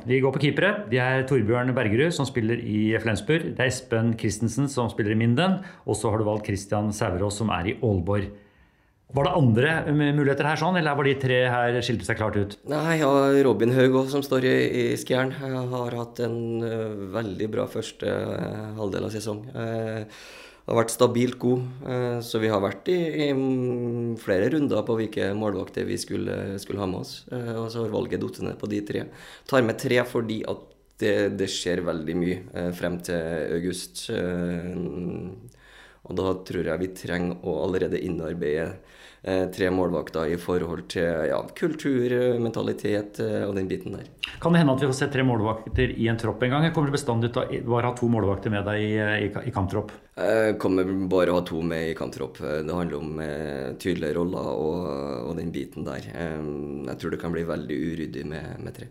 [0.09, 0.71] vi går på keepere.
[0.89, 3.51] De er Torbjørn Bergerud, som spiller i Flensburg.
[3.53, 5.59] Det er Espen Christensen, som spiller i Minden.
[5.85, 8.31] Og så har du valgt Kristian Sæverås, som er i Aalborg.
[9.13, 12.59] Var det andre muligheter her, sånn, eller var de tre her skilte seg klart ut?
[12.69, 13.13] Nei, ja,
[13.45, 18.77] Robin Haug som står i, i Skjern, har hatt en uh, veldig bra første uh,
[18.77, 19.41] halvdel av sesong.
[19.49, 20.21] Uh,
[20.69, 21.63] har vært stabilt god.
[21.89, 23.29] Eh, så vi har vært i, i
[24.21, 27.13] flere runder på hvilke målvakter vi skulle, skulle, ha med oss.
[27.33, 29.05] Eh, og så har valget falt ned på de tre.
[29.49, 30.65] Tar med tre fordi at
[30.99, 34.05] det, det skjer veldig mye eh, frem til august.
[36.09, 38.71] Og da tror jeg vi trenger å allerede innarbeide
[39.21, 44.07] tre målvakter i forhold til ja, kultur, mentalitet eh, og den biten der.
[44.39, 46.67] Kan det hende at vi får se tre målvakter i en tropp en gang?
[46.67, 48.93] Jeg kommer bestandig til å bare ha to målvakter med deg i,
[49.27, 49.91] i, i kamptropp?
[50.19, 52.39] Jeg kommer bare å ha to med i kamptropp.
[52.39, 54.87] Det handler om eh, tydelige roller og,
[55.25, 56.09] og, den biten der.
[56.09, 58.89] Jeg tror det kan bli veldig uryddig med, med tre.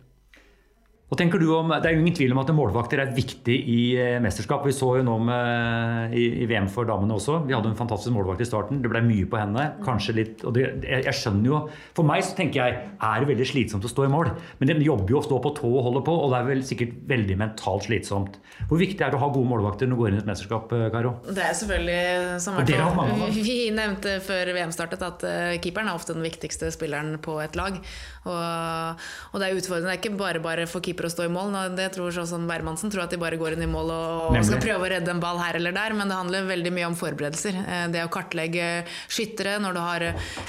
[1.09, 3.81] Hva tenker du om, Det er jo ingen tvil om at målvakter er viktig i
[3.97, 4.67] eh, mesterskap.
[4.69, 7.39] Vi så jo nå med, i, i, VM for damene også.
[7.49, 8.83] Vi hadde en fantastisk målvakt i starten.
[8.85, 9.65] Det ble mye på henne.
[9.87, 11.61] kanskje litt, og det, jeg, jeg, skjønner jo,
[11.97, 14.35] For meg så tenker jeg er det veldig slitsomt å stå i mål.
[14.61, 16.61] Men de jobber jo å stå på tå og holde på, og det er vel
[16.69, 18.37] sikkert veldig mentalt slitsomt.
[18.69, 20.77] Hvor viktig er det å ha gode målvakter når du går inn i et mesterskap,
[20.77, 21.15] eh, Karo?
[21.25, 22.05] Det er selvfølgelig,
[22.45, 27.17] som hvert vi nevnte før VM startet, at uh, keeperen er ofte den viktigste spilleren
[27.25, 27.81] på et lag.
[28.29, 29.89] Og, og det er utfordrende.
[29.89, 31.55] Det er ikke bare bare for keeper keeper å stå i mål.
[31.77, 34.47] Det tror sånn som Bermansen tror at de bare går inn i mål og, og
[34.47, 36.97] skal prøve å redde en ball her eller der, men det handler veldig mye om
[36.99, 37.59] forberedelser.
[37.63, 38.69] Eh, det å kartlegge
[39.07, 39.59] skyttere.
[39.63, 40.07] Når du har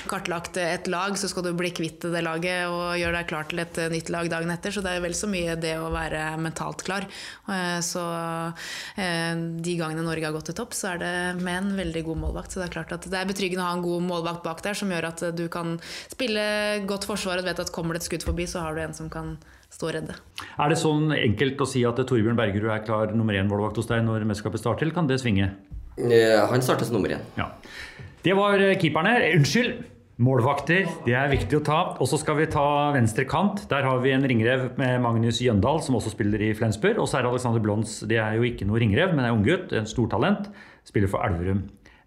[0.09, 3.61] kartlagt et lag, så skal du bli kvitt det laget og gjøre deg klar til
[3.63, 4.73] et nytt lag dagen etter.
[4.73, 7.05] Så det er vel så mye det å være mentalt klar.
[7.49, 8.05] Eh, så
[8.97, 12.23] eh, de gangene Norge har gått til topp, så er det med en veldig god
[12.25, 12.55] målvakt.
[12.55, 14.77] Så det er klart at det er betryggende å ha en god målvakt bak der,
[14.77, 15.77] som gjør at du kan
[16.09, 16.43] spille
[16.89, 19.09] godt forsvar og vet at kommer det et skudd forbi, så har du en som
[19.11, 19.37] kan
[19.73, 20.15] stå redde.
[20.59, 24.03] Er det sånn enkelt å si at Torbjørn Bergerud er klar nummer én-målvakt hos deg
[24.05, 25.51] når mesterskapet starter, eller kan det svinge?
[25.99, 27.23] Han starter som nummer én.
[27.37, 27.51] Ja.
[28.23, 29.15] Det var eh, keeperne.
[29.37, 29.79] Unnskyld!
[30.19, 31.77] Målvakter, det er viktig å ta.
[32.03, 33.61] Og så skal vi ta venstre kant.
[33.71, 36.99] Der har vi en ringrev med Magnus Jøndal, som også spiller i Flensburg.
[36.99, 39.71] Og så er Alexander Blons, det er jo ikke noe ringrev, men er unggutt.
[39.71, 40.49] En stortalent.
[40.87, 41.61] Spiller for Elverum.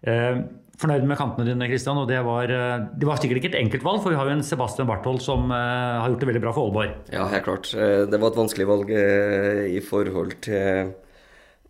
[0.05, 0.43] Eh,
[0.83, 3.85] fornøyd med kantene dine, Christian, og det var, eh, det var, sikkert ikke et enkelt
[3.85, 6.55] valg, for vi har jo en Sebastian Barthold som uh, har gjort det veldig bra
[6.55, 6.97] for Aalborg.
[7.13, 7.71] Ja, helt klart.
[7.73, 10.91] Eh, det var et vanskelig valg i forhold til,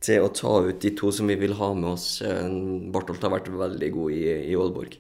[0.04, 2.08] til, å ta ut de to som vi vil ha med oss.
[2.24, 5.00] Barthold har vært veldig god i, i Aalborg.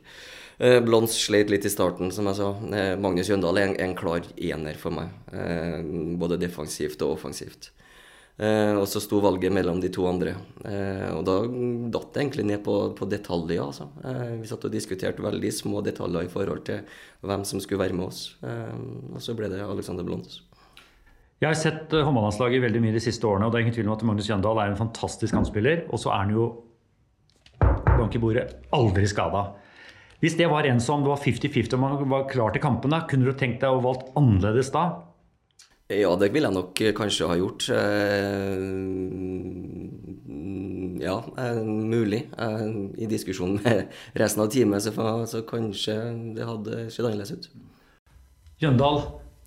[0.64, 2.50] Eh, Blons sleit litt i starten, som jeg sa.
[2.72, 5.14] Eh, Magnus Jøndal er en, en klar ener for meg.
[5.34, 5.80] Eh,
[6.20, 7.72] både defensivt og offensivt.
[8.34, 10.34] Eh, og så sto valget mellom de to andre.
[10.66, 11.36] Eh, og da
[11.94, 13.62] datt det egentlig ned på, på detaljer.
[13.62, 13.90] Altså.
[14.02, 16.82] Eh, vi satt og diskuterte veldig små detaljer i forhold til
[17.22, 18.26] hvem som skulle være med oss.
[18.42, 20.42] Og så ble det Alexander Blondes.
[21.44, 23.98] Jeg har sett håndballandslaget veldig mye de siste årene, og det er ingen tvil om
[23.98, 25.84] at Magnus Jøndal er en fantastisk kantspiller.
[25.92, 26.48] Og så er han jo
[27.60, 29.52] bank i bordet aldri skada.
[30.24, 33.28] Hvis det var en som det var 50-50 og man var klar til kampene, kunne
[33.28, 34.86] du tenkt deg å valgt annerledes da?
[35.92, 37.66] Ja, det ville jeg nok eh, kanskje ha gjort.
[37.76, 38.62] Eh,
[41.04, 42.22] ja, eh, mulig.
[42.96, 43.90] I diskusjon med
[44.22, 45.98] resten av teamet så, kanskje
[46.38, 47.52] det hadde sett annerledes ut.
[48.64, 49.04] Jøndal.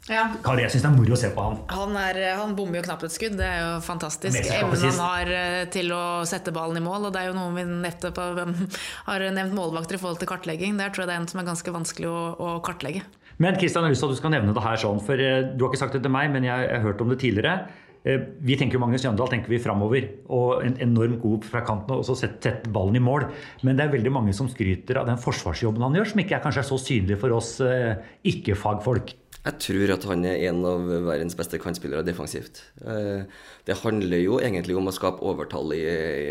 [0.07, 0.29] Ja.
[0.45, 1.57] Kari, jeg syns det er moro å se på han.
[1.73, 3.41] Han, er, han bommer jo knapt et skudd.
[3.41, 4.39] Det er jo fantastisk.
[4.45, 7.09] Evnen han har til å sette ballen i mål.
[7.09, 8.45] Og det er jo noe vi nettopp har
[9.09, 10.77] har nevnt målvakter i forhold til kartlegging.
[10.79, 13.03] Der tror jeg det er en som er ganske vanskelig å, å kartlegge.
[13.43, 15.43] Men Kristian, jeg har lyst til at du skal nevne det her sånn, for eh,
[15.53, 17.67] du har ikke sagt det til meg, men jeg har hørt om det tidligere.
[18.07, 21.99] Eh, Vi tenker jo Magnus Jøndal tenker vi framover, og en enormt god fra kanten,
[21.99, 23.29] og så setter sette ballen i mål.
[23.67, 26.45] Men det er veldig mange som skryter av den forsvarsjobben han gjør, som ikke er
[26.47, 28.01] kanskje er så synlig for oss eh,
[28.33, 29.13] ikke-fagfolk.
[29.47, 32.65] Jeg tror at han er en av verdens beste kantspillere defensivt.
[32.83, 35.85] Det handler jo egentlig om å skape overtall i,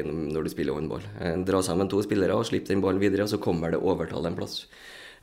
[0.04, 1.06] når du spiller håndball.
[1.48, 4.36] Dra sammen to spillere og slippe den ballen videre, og så kommer det overtall en
[4.36, 4.66] plass.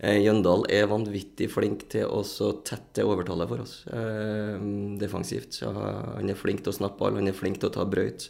[0.01, 2.23] Eh, Jøndal er vanvittig flink til å
[2.67, 4.57] tette overtallet for oss eh,
[5.01, 5.59] defensivt.
[5.61, 8.29] Så han er flink til å snappe ball, han er flink til å ta brøyt.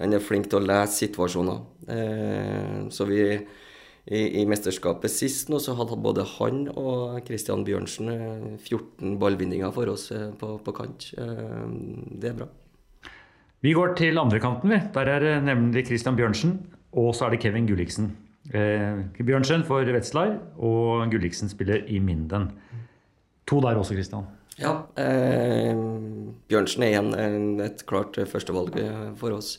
[0.00, 1.60] Han er flink til å lese situasjoner.
[1.92, 3.20] Eh, Så vi
[4.02, 9.70] i, I mesterskapet sist nå så hadde både han og Christian Bjørnsen eh, 14 ballbindinger
[9.76, 10.08] for oss
[10.40, 11.12] på, på kant.
[11.14, 12.48] Det er bra.
[13.62, 14.80] Vi går til andrekanten, vi.
[14.96, 16.56] Der er nemlig Christian Bjørnsen,
[16.98, 18.10] og så er det Kevin Gulliksen.
[18.50, 22.48] Eh, Bjørnsen for Wetzlar, og Gulliksen spiller i Minden.
[23.46, 24.26] To der også, Christian.
[24.58, 25.76] Ja, eh,
[26.50, 29.54] Bjørnsen er igjen et klart førstevalg eh, for oss.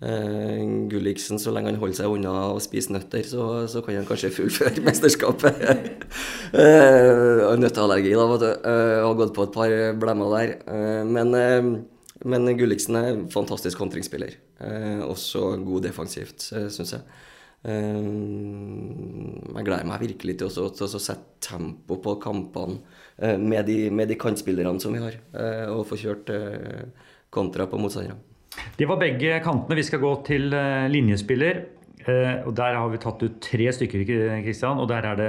[0.00, 4.08] Eh, Gulliksen, så lenge han holder seg unna å spise nøtter, så, så kan han
[4.08, 5.60] kanskje fullføre mesterskapet.
[6.54, 8.50] eh, nøtteallergi, da, vet du.
[8.72, 10.54] Eh, har gått på et par blemmer der.
[10.70, 11.72] Eh, men, eh,
[12.30, 14.38] men Gulliksen er en fantastisk kontringsspiller.
[14.62, 17.04] Eh, også god defensivt, syns jeg.
[17.60, 17.96] Eh,
[19.56, 22.78] jeg gleder meg virkelig til å sette tempo på kampene
[23.18, 26.86] eh, med de, med de kantspillerne som vi har, eh, og få kjørt eh,
[27.32, 28.20] kontra på motstanderne.
[28.76, 29.76] Det var begge kantene.
[29.78, 30.48] Vi skal gå til
[30.90, 31.60] linjespiller.
[32.10, 34.02] Og Der har vi tatt ut tre stykker,
[34.42, 34.80] Kristian.
[34.82, 35.28] Og der er det,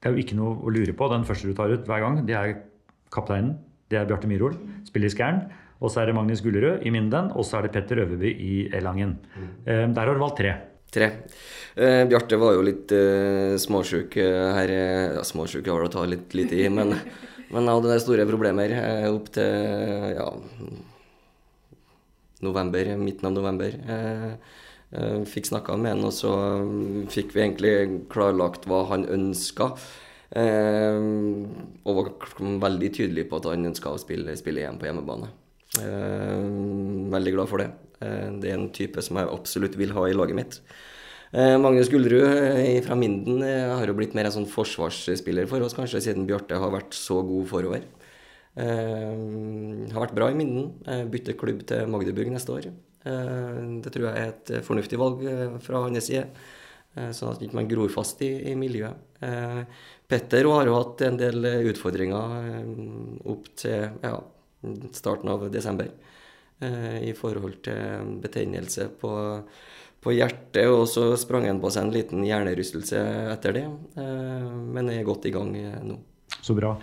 [0.00, 1.06] det er jo ikke noe å lure på.
[1.12, 2.56] Den første du tar ut hver gang, det er
[3.14, 3.54] kapteinen.
[3.86, 4.56] Det er Bjarte Myhrol,
[4.88, 5.44] spiller i Skjern.
[5.78, 7.30] Og så er det Magnus Gullerød i Minden.
[7.36, 9.18] Og så er det Petter Øverby i Elangen.
[9.66, 10.56] Eh, der har du valgt tre.
[10.96, 11.10] Tre.
[11.76, 14.70] Eh, Bjarte var jo litt eh, småsjuk eh, her.
[15.18, 16.94] Ja, småsjuk har det å ta litt, litt i, men,
[17.52, 20.30] men hadde store problemer eh, opp til ja,
[22.46, 23.76] november, midten av november.
[23.76, 24.32] Eh,
[24.96, 26.32] eh, fikk snakka med han, og så
[27.12, 27.76] fikk vi egentlig
[28.12, 29.74] klarlagt hva han ønska.
[30.32, 31.00] Eh,
[31.84, 32.12] og var
[32.64, 35.28] veldig tydelig på at han ønska å spille, spille igjen på hjemmebane.
[35.84, 36.48] Eh,
[37.12, 37.70] veldig glad for det.
[38.00, 40.60] Eh, det er en type som jeg absolutt vil ha i laget mitt.
[41.36, 45.60] Eh, Magnus Gullrud eh, fra Minden eh, har jo blitt mer en sånn forsvarsspiller for
[45.66, 47.84] oss, kanskje siden Bjarte har vært så god forover.
[48.56, 50.70] Har vært bra i Minden.
[51.12, 52.70] Bytter klubb til Magdeburg neste år.
[53.04, 55.20] Det tror jeg er et fornuftig valg
[55.60, 56.22] fra hans side,
[57.18, 58.96] sånn at man ikke gror fast i, i miljøet.
[60.08, 62.64] Petter har jo hatt en del utfordringer
[63.28, 64.16] opp til ja,
[64.96, 65.92] starten av desember
[67.04, 69.12] i forhold til betennelse på,
[70.06, 73.02] på hjertet, og så sprang han på seg en liten hjernerystelse
[73.34, 73.66] etter det,
[73.98, 75.98] Men men er godt i gang eh, nå.
[76.42, 76.76] Så bra.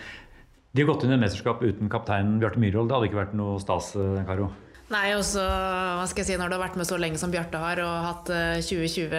[0.74, 2.90] De har gått inn i mesterskap uten kapteinen Bjarte Myhrvold.
[2.90, 4.50] Det hadde ikke vært noe stas, eh, Karo.
[4.92, 7.32] Nei, og så, hva skal jeg si, Når du har vært med så lenge som
[7.32, 9.14] Bjarte har, og hatt eh, 2020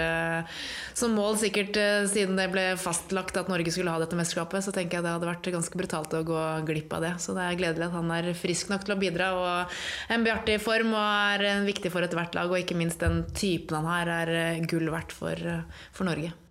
[0.95, 4.75] som mål, sikkert eh, siden det ble fastlagt at Norge skulle ha dette mesterskapet, så
[4.77, 7.15] tenker jeg det hadde vært ganske brutalt å gå glipp av det.
[7.25, 9.33] Så det er gledelig at han er frisk nok til å bidra.
[9.41, 11.03] Og en Bjarte i form og
[11.35, 14.65] er eh, viktig for ethvert lag, og ikke minst den typen han har, er eh,
[14.69, 16.44] gull verdt for, eh, for Norge.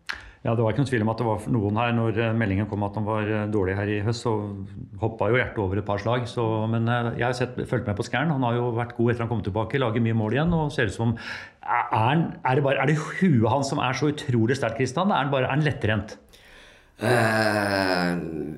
[0.43, 2.67] Ja, Det var ikke noen tvil om at det var noen her når eh, meldingen
[2.67, 4.25] kom at han var eh, dårlig her i høst.
[4.25, 4.34] Så
[4.99, 6.25] hoppa jo hjertet over et par slag.
[6.27, 8.34] Så, men eh, jeg har sett, fulgt med på Skjern.
[8.36, 9.79] Han har jo vært god etter han kom tilbake.
[9.79, 10.51] Lager mye mål igjen.
[10.58, 11.15] og ser ut som
[11.63, 15.15] Er, er, det, bare, er det huet hans som er så utrolig sterkt, Kristian?
[15.15, 16.17] Er han bare er han lettrent?
[17.03, 18.11] Eh,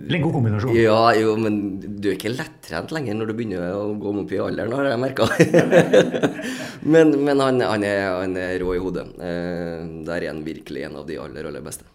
[0.05, 0.75] Eller en god kombinasjon?
[0.77, 4.41] Ja, jo, men du er ikke lettrent lenger når du begynner å gå opp i
[4.43, 5.27] alderen, har jeg merka.
[6.93, 9.07] men men han, han, er, han er rå i hodet.
[9.17, 11.89] Eh, der er han virkelig en av de aller, aller beste.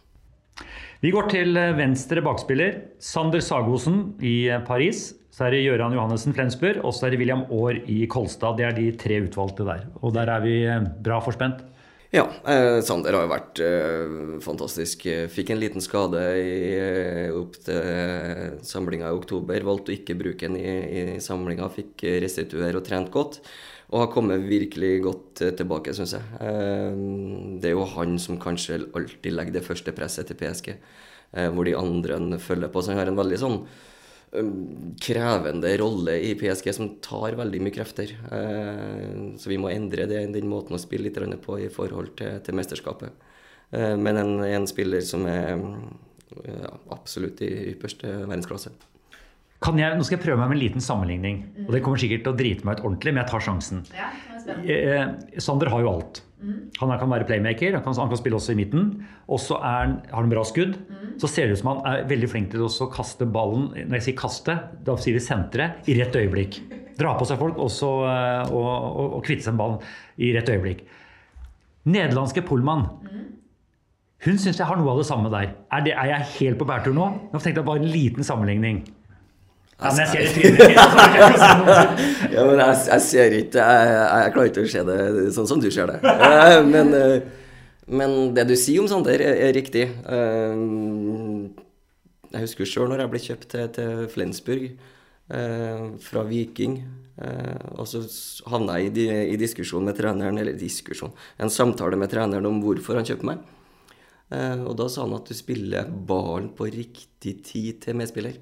[1.01, 2.75] Vi går til venstre bakspiller.
[3.01, 5.15] Sander Sagosen i Paris.
[5.33, 8.59] Så er det Gøran Johannessen Flensburg, og så er det William Aar i Kolstad.
[8.59, 9.87] Det er de tre utvalgte der.
[10.03, 10.57] Og der er vi
[11.01, 11.63] bra forspent.
[12.11, 15.05] Ja, eh, Sander har jo vært eh, fantastisk.
[15.31, 16.55] Fikk en liten skade i,
[17.39, 19.63] opp til samlinga i oktober.
[19.69, 20.73] Valgte å ikke bruke den i,
[21.15, 21.69] i samlinga.
[21.71, 23.39] Fikk restituere og trent godt.
[23.91, 26.27] Og har kommet virkelig godt tilbake, syns jeg.
[26.43, 26.99] Eh,
[27.63, 31.67] det er jo han som kanskje alltid legger det første presset til PSG, eh, hvor
[31.67, 32.83] de andre følger på.
[32.83, 33.59] Så han har en veldig sånn
[35.01, 38.13] krevende rolle i PSG som tar veldig mye krefter.
[38.31, 42.39] Eh, så vi må endre det, den måten å spille litt på i forhold til,
[42.47, 43.27] til mesterskapet.
[43.75, 45.59] Eh, men en, en, spiller som er
[46.47, 48.73] ja, absolutt i ypperste verdensklasse.
[49.61, 51.43] Jeg, nå skal jeg prøve meg med en liten sammenligning.
[51.67, 53.83] Og det kommer sikkert til å drite meg ut ordentlig, men jeg tar sjansen.
[54.65, 56.23] Eh, Sander har jo alt.
[56.41, 56.71] Mm.
[56.81, 58.93] Han kan være playmaker, han kan, han kan, spille også i midten.
[59.29, 60.79] Og så har han bra skudd.
[60.89, 61.17] Mm.
[61.21, 64.07] Så ser det ut som han er veldig flink til å kaste ballen Når jeg
[64.09, 66.63] sier kaste, da sier vi sentre i rett øyeblikk.
[67.01, 70.53] Dra på seg folk også, eh, og, og, og kvitte seg med ballen i rett
[70.53, 70.87] øyeblikk.
[71.91, 72.89] Nederlandske Pullman.
[73.05, 73.29] Mm.
[74.21, 75.55] Hun syns jeg har noe av det samme der.
[75.73, 77.07] Er, det, er jeg helt på bærtur nå?
[77.33, 78.83] Nå tenkte jeg bare en liten sammenligning.
[79.81, 80.73] Ja, men jeg ser det trynet
[82.35, 84.99] ja, men jeg, jeg, ser ikke jeg, jeg, klarer ikke å se det
[85.37, 86.01] sånn som du ser det.
[86.05, 87.23] Eh, men, eh,
[87.89, 89.87] men det du sier om Sander, er, er riktig.
[89.89, 90.61] Eh,
[92.31, 94.73] jeg husker sjøl når jeg ble kjøpt til, til Flensburg
[96.03, 96.73] fra Viking.
[97.79, 98.01] og så
[98.51, 102.99] havna jeg i, i, diskusjon med treneren, eller diskusjon, en samtale med treneren om hvorfor
[102.99, 103.45] han kjøpte meg.
[104.67, 108.41] og da sa han at du spiller ballen på riktig tid til medspiller.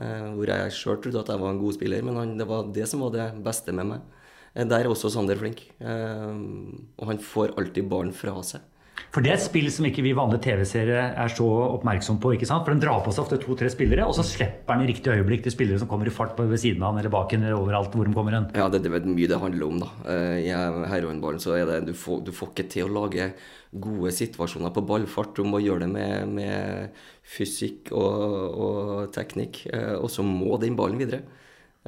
[0.00, 2.70] Eh, hvor jeg sjøl trodde at jeg var en god spiller, men han, det var
[2.72, 4.20] det som var det beste med meg.
[4.54, 5.66] Eh, der er også Sander flink.
[5.80, 6.36] Eh,
[6.96, 8.64] og han får alltid ballen fra seg.
[9.12, 12.34] For det er et spill som ikke vi vanlige TV-seere er så oppmerksom på.
[12.36, 12.64] ikke sant?
[12.64, 15.44] For Den drar på seg ofte to-tre spillere, og så slipper den i riktig øyeblikk
[15.44, 17.92] til spillere som kommer i fart på ved siden av han eller bak eller overalt
[17.92, 18.48] hvor de kommer hen.
[18.56, 19.90] Ja, det, det er mye det handler om, da.
[20.40, 20.52] I
[20.92, 23.32] heroinballen så er det du får, du får ikke til å lage
[23.72, 25.36] gode situasjoner på ballfart.
[25.36, 29.64] Du må gjøre det med, med fysikk og, og teknikk.
[29.72, 31.22] Eh, og så må den ballen videre.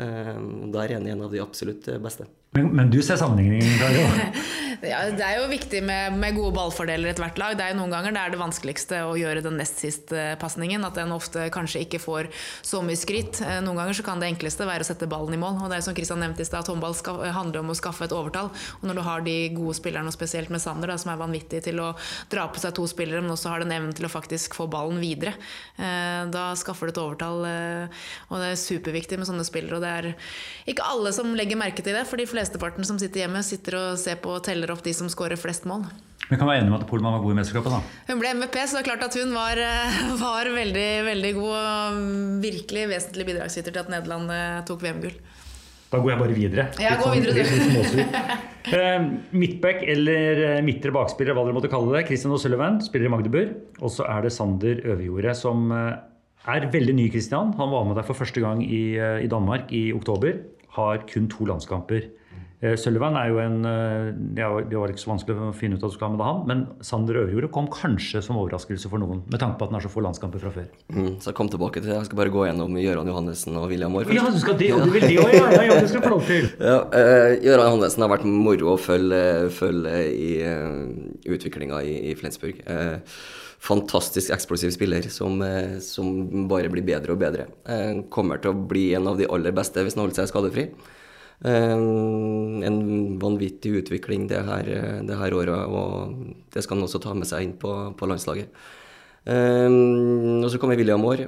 [0.01, 0.33] Eh,
[0.75, 2.29] der er han en av de absolutt beste.
[2.55, 3.67] Men, men du ser sammenligningen?
[4.87, 7.57] ja, det er jo viktig med, med gode ballfordeler i ethvert lag.
[7.59, 10.85] Det er jo Noen ganger det er det vanskeligste å gjøre den nest siste pasningen.
[10.87, 12.29] At den ofte kanskje ikke får
[12.63, 13.41] så mye skritt.
[13.43, 15.65] Eh, noen ganger så kan det enkleste være å sette ballen i mål.
[15.65, 16.95] Og det er som Kristian nevnte i stad, at håndball
[17.35, 18.53] handler om å skaffe et overtall.
[18.79, 21.65] Og når du har de gode spillerne, og spesielt med Sander, da, som er vanvittig
[21.67, 21.91] til å
[22.31, 25.03] dra på seg to spillere, men også har den evnen til å faktisk få ballen
[25.03, 25.35] videre,
[25.75, 27.43] eh, da skaffer du et overtall.
[27.51, 29.81] Eh, og det er superviktig med sånne spillere.
[29.81, 30.11] Og det er
[30.71, 32.07] ikke alle som legger merke til det.
[32.07, 34.93] for de fleste flesteparten som sitter hjemme, sitter og ser på og teller opp de
[34.97, 35.87] som skårer flest mål.
[36.25, 37.73] Vi kan være enige om at Polman var god i mesterskapet?
[37.73, 37.81] da?
[38.09, 41.55] Hun ble MVP, så det er klart at hun var, eh, var veldig, veldig god.
[41.55, 41.99] Og
[42.45, 45.17] virkelig vesentlig bidragsyter til at Nederland eh, tok VM-gull.
[45.93, 46.65] Da går jeg bare videre.
[46.83, 47.45] Ja, gå sånn, videre
[48.65, 49.37] du.
[49.37, 52.07] Midtback eller midtre bakspiller, hva dere måtte kalle det.
[52.09, 53.53] Christian O'Sullivan spiller i Magdeburg.
[53.79, 57.53] Og så er det Sander Øverjordet som er veldig ny Christian.
[57.61, 60.41] Han var med deg for første gang i, i Danmark i oktober.
[60.75, 62.09] Har kun to landskamper.
[62.65, 63.59] Eh, Sullivan er jo en
[64.39, 66.43] ja, Det var ikke så vanskelig å finne ut at du skulle ha med han,
[66.49, 69.85] men Sander Øverjordet kom kanskje som overraskelse for noen, med tanke på at han har
[69.85, 70.71] så få landskamper fra før.
[70.95, 71.99] Mm, så jeg kom tilbake til det.
[71.99, 74.13] Jeg skal bare gå gjennom Gøran Johannessen og William Aar.
[74.15, 76.15] Ja, du skal det, og du vil det òg, ja, ja, det skal du få
[76.17, 76.51] lov til.
[76.65, 80.85] Ja, uh, Gøran Johannessen har vært moro å følge, følge i uh,
[81.37, 82.63] utviklinga i, i, Flensburg.
[82.65, 83.01] Uh,
[83.65, 85.41] fantastisk eksplosiv spiller som,
[85.85, 86.09] som,
[86.51, 87.47] bare blir bedre og bedre.
[88.13, 90.67] kommer til å bli en av de aller beste hvis han holder seg skadefri.
[91.43, 92.79] Eh, en
[93.21, 94.71] vanvittig utvikling det her,
[95.09, 96.15] det her, året, og
[96.55, 98.53] det skal han også ta med seg inn på, på landslaget.
[99.25, 101.23] Um, og så kommer William Aar,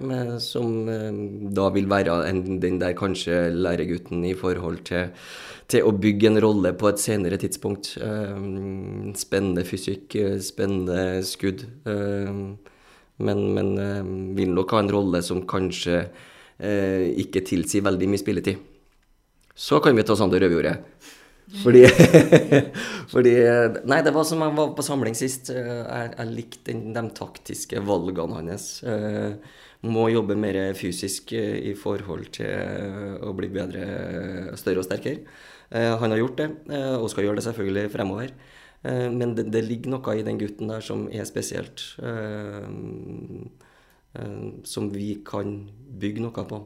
[0.45, 1.21] som um,
[1.57, 5.15] da vil være en, den der kanskje læregutten i forhold til,
[5.65, 7.95] til, å bygge en rolle på et senere tidspunkt.
[7.97, 10.13] Um, spennende fysikk,
[10.45, 11.65] spennende skudd.
[13.17, 13.69] men, men
[14.37, 18.76] vil nok ha en rolle som kanskje uh, ikke tilsier veldig mye spilletid.
[19.57, 20.77] Så kan vi ta Sander Rødjordet.
[21.63, 21.85] Fordi,
[23.13, 23.35] fordi,
[23.87, 25.53] Nei, det var som jeg var på samling sist.
[25.55, 28.67] Jeg, jeg likte de taktiske valgene hans.
[28.85, 29.39] Eh,
[29.87, 33.87] må jobbe mer fysisk i forhold til å bli bedre,
[34.59, 35.23] større og sterkere.
[35.71, 38.37] Eh, han har gjort det, eh, og skal gjøre det selvfølgelig fremover.
[38.87, 41.83] Men det, det ligger noe i den gutten der som er spesielt.
[44.69, 45.57] Som vi kan
[45.99, 46.61] bygge noe på.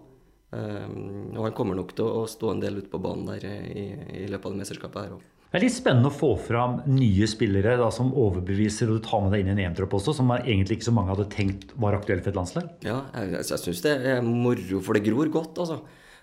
[0.50, 3.84] Um, og han kommer nok til å stå en del ute på banen der i,
[4.22, 5.28] i løpet av det mesterskapet her òg.
[5.50, 9.22] Det er litt spennende å få fram nye spillere da, som overbeviser, og du tar
[9.24, 11.96] med deg inn i en EM-tropp også, som egentlig ikke så mange hadde tenkt var
[11.98, 12.68] aktuelt for et landslag.
[12.86, 15.80] Ja, jeg, jeg syns det er moro, for det gror godt, altså.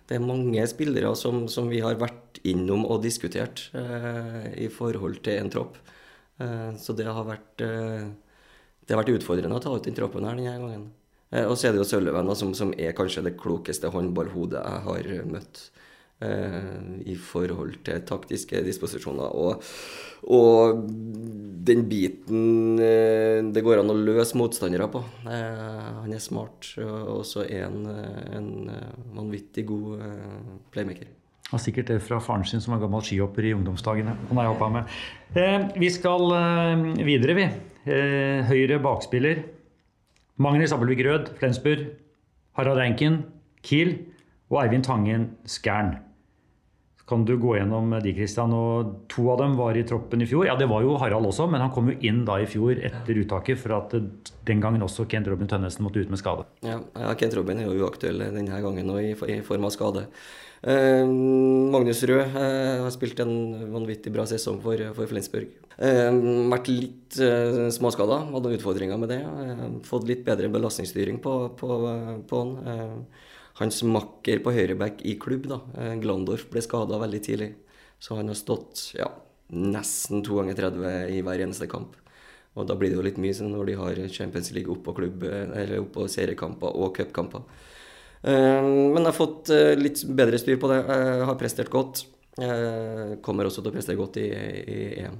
[0.07, 5.19] Det er mange spillere som, som vi har vært innom og diskutert eh, i forhold
[5.27, 5.75] til en tropp.
[6.39, 8.07] Eh, så det har vært eh,
[8.87, 10.85] det har vært utfordrende å ta ut den troppen her denne gangen.
[11.31, 14.85] Eh, og så er det jo Sølven, som, som, er kanskje det klokeste håndballhodet jeg
[14.87, 15.67] har møtt.
[16.23, 16.71] Eh,
[17.13, 19.35] I forhold til taktiske disposisjoner.
[19.37, 19.67] Og,
[20.33, 20.79] og
[21.67, 25.03] den biten eh, det går an å løse motstandere på.
[25.27, 27.85] Han er smart, og så er han
[28.39, 28.49] en
[29.17, 30.01] vanvittig god
[30.73, 31.13] playmaker.
[31.47, 34.17] Og sikkert det fra faren sin som var gammel skihopper i ungdomsdagene.
[34.31, 34.97] Han har med.
[35.79, 36.33] Vi skal
[37.07, 37.45] videre, vi.
[38.49, 39.45] Høyre bakspiller.
[40.37, 41.87] Magnus Abelvik Rød, Flensburg.
[42.57, 43.23] Harald Reinken,
[43.65, 43.95] Kiel.
[44.51, 45.97] Og Eivind Tangen-Skern.
[47.07, 48.51] Kan du gå gjennom de, Kristian?
[48.53, 50.45] Og to av dem var i troppen i fjor.
[50.49, 53.21] Ja, det var jo Harald også, men han kom jo inn da i fjor etter
[53.21, 53.95] uttaket for at
[54.47, 56.43] den gangen også Kent Robin Tønnesen måtte ut med skade.
[56.67, 60.03] Ja, ja Kent Robin er jo uaktuell denne gangen og i, i form av skade.
[60.67, 61.07] Eh,
[61.73, 63.33] Magnus Rød eh, har spilt en
[63.71, 65.55] vanvittig bra sesong for, for Flensburg.
[65.77, 66.15] Eh,
[66.49, 69.19] vært litt eh, småskada, hadde utfordringer med det.
[69.21, 71.77] Eh, fått litt bedre belastningsstyring på, på,
[72.29, 72.55] på han.
[72.71, 73.27] Eh,
[73.61, 75.59] hans makker på høyreback i klubb, da,
[76.01, 77.51] Glandorf, ble skada veldig tidlig.
[78.01, 79.07] Så han har stått ja,
[79.53, 81.95] nesten to ganger 30 i hver eneste kamp.
[82.57, 85.25] Og da blir det jo litt mye sånn når de har Champions League oppå klubb,
[85.29, 87.45] eller oppå seriekamper og cupkamper.
[88.25, 90.79] Men jeg har fått litt bedre styr på det.
[90.81, 92.03] Jeg har prestert godt.
[92.37, 95.17] Jeg kommer også til å prestere godt i, i EM.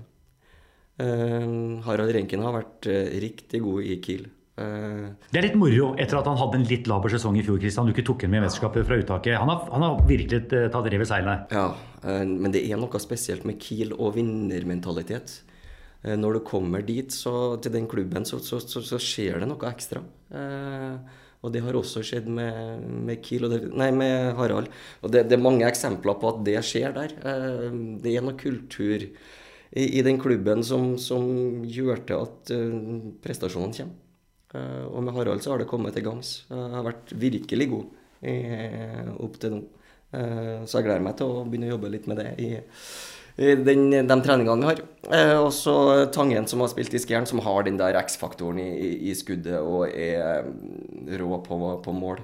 [0.97, 2.87] Harald Renken har vært
[3.21, 4.25] riktig god i Kiel.
[4.57, 7.59] Eh, det er litt moro etter at han hadde en litt laber sesong i fjor.
[7.61, 7.89] Christian.
[7.89, 9.37] Du ikke tok ham med i mesterskapet fra uttaket.
[9.37, 11.37] Han har, han har virkelig eh, tatt rev i seilene.
[11.53, 11.67] Ja,
[12.01, 15.43] eh, men det er noe spesielt med Kiel og vinnermentalitet.
[16.07, 19.65] Når du kommer dit, så, til den klubben, så, så, så, så, skjer det noe
[19.67, 19.99] ekstra.
[21.41, 24.69] og det har også skjedd med, med, Kiel, det, nei, med Harald.
[25.01, 27.17] Og det, det, er mange eksempler på at det skjer der.
[28.05, 29.03] det er noe kultur
[29.71, 32.51] i, i den klubben som, som gjør til at
[33.23, 34.03] prestasjonene kommer.
[34.55, 36.45] Uh, og med Harald så har det kommet til gangs.
[36.47, 37.89] Jeg har vært virkelig god
[39.21, 39.65] opp til nå.
[40.15, 42.51] Eh, så jeg gleder meg til å begynne å jobbe litt med det i,
[43.43, 44.83] i den, de treningene vi har.
[45.11, 45.75] Eh, og så
[46.15, 49.59] Tangen, som har spilt i Skjern, som har den der X-faktoren i, i, i, skuddet
[49.59, 52.23] og er mm, rå på, på, mål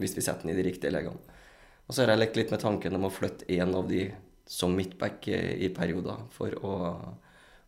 [0.00, 1.38] hvis vi setter den i de riktige legene.
[1.86, 4.08] Og så har jeg lekt litt med tanken om å flytte en av de
[4.50, 6.76] som midtback i perioder for å,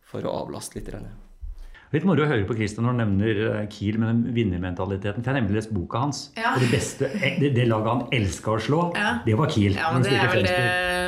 [0.03, 0.91] for å avlaste litt.
[0.91, 1.22] Renne.
[1.93, 5.21] Litt moro å høre på Christian når han nevner eh, Kiel med den vinnermentaliteten.
[5.21, 6.23] For jeg har nemlig lest boka hans.
[6.33, 6.55] Ja.
[6.55, 9.11] Og det, beste, eh, det, det, laget han elska å slå, ja.
[9.21, 9.77] det var Kiel.
[9.77, 10.55] Ja, Det er vel det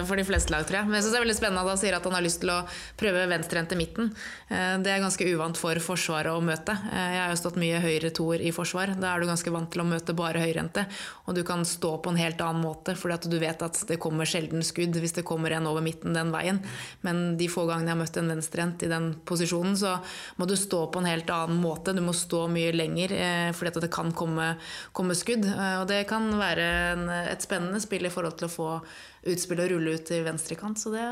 [0.06, 0.90] for de fleste lag, tror jeg.
[0.92, 2.52] Men jeg synes det er veldig spennende at han sier at han har lyst til
[2.54, 2.58] å
[3.00, 4.12] prøve venstrehendte midten.
[4.46, 6.76] Eh, det er ganske uvant for Forsvaret å møte.
[6.94, 8.94] Jeg har jo stått mye høyre toer i forsvar.
[9.02, 10.86] Da er du ganske vant til å møte bare høyrehendte.
[11.26, 13.98] Og du kan stå på en helt annen måte, fordi at du vet at det
[14.06, 16.62] kommer sjelden skudd hvis det kommer en over midten den veien.
[17.02, 19.98] Men de få gangene jeg har møtt en venstrehendt i den posisjonen, så
[20.38, 21.94] må du stå stå på en helt annen måte.
[21.94, 24.56] Du må stå mye lenger eh, fordi at det kan komme,
[24.96, 25.48] komme skudd.
[25.48, 26.66] Eh, og det kan være
[26.96, 28.68] en, et spennende spill i forhold til å få
[29.32, 30.82] utspill og rulle ut i venstrekant.
[30.82, 31.08] Så det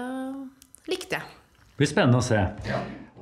[0.91, 1.39] likte jeg.
[1.73, 2.43] Det blir spennende å se.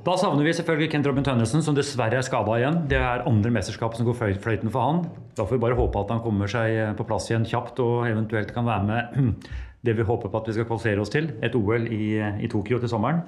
[0.02, 2.82] Da savner vi selvfølgelig Kent Robin Tønnesen, som dessverre er skada igjen.
[2.90, 5.04] Det er andre mesterskap som går fløyten for han.
[5.38, 8.50] Da får vi bare håpe at han kommer seg på plass igjen kjapt og eventuelt
[8.56, 9.46] kan være med
[9.86, 12.82] det vi håper på at vi skal kvalifisere oss til, et OL i, i Tokyo
[12.82, 13.22] til sommeren.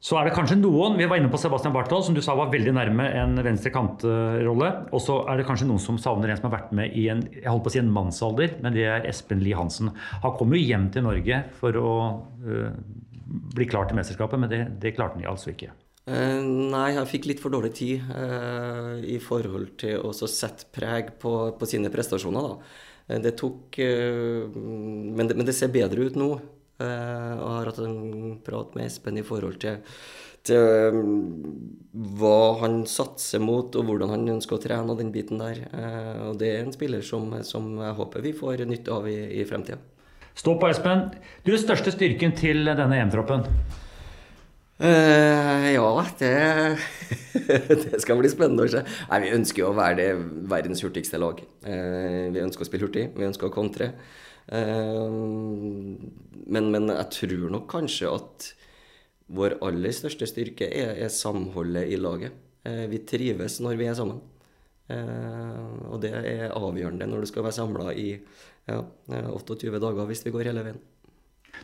[0.00, 2.48] Så er det kanskje noen Vi var inne på Sebastian Barthold, som du sa var
[2.52, 4.70] veldig nærme en venstre kantrolle.
[4.96, 7.20] Og så er det kanskje noen som savner en som har vært med i en
[7.34, 9.92] jeg holdt på å si en mannsalder, men det er Espen Lie Hansen.
[10.24, 11.92] Han kom jo hjem til Norge for å
[12.46, 12.70] uh,
[13.52, 15.74] bli klar til mesterskapet, men det, det klarte han altså ikke.
[16.08, 16.40] Uh,
[16.72, 21.34] nei, han fikk litt for dårlig tid uh, i forhold til å sette preg på,
[21.60, 22.48] på sine prestasjoner.
[22.48, 23.20] Da.
[23.28, 26.30] det tok men det, men det ser bedre ut nå.
[26.80, 29.80] Eh, og har hatt en prat med Espen i forhold til,
[30.46, 31.10] til um,
[32.16, 35.64] hva han satser mot, og hvordan han ønsker å trene, og den biten der.
[35.68, 39.18] Eh, og det er en spiller som, som jeg håper vi får nytte av i,
[39.40, 39.80] i fremtida.
[40.38, 41.10] Stå på, Espen.
[41.44, 43.44] Du er største styrken til denne EM-troppen?
[44.80, 46.30] Uh, ja, det,
[47.68, 48.80] det, skal bli spennende å se.
[49.10, 50.08] Nei, Vi ønsker jo å være det
[50.48, 51.42] verdens hurtigste lag.
[51.66, 53.90] Uh, vi ønsker å spille hurtig, vi ønsker å kontre.
[54.50, 55.10] Eh,
[56.50, 58.50] men, men, jeg tror nok kanskje at
[59.30, 62.34] vår aller største styrke er, er samholdet i laget.
[62.66, 64.20] Eh, vi trives når vi er sammen.
[64.90, 68.08] Eh, og det er avgjørende når du skal være samla i
[68.66, 68.80] ja,
[69.30, 70.82] 28 dager hvis vi går hele veien.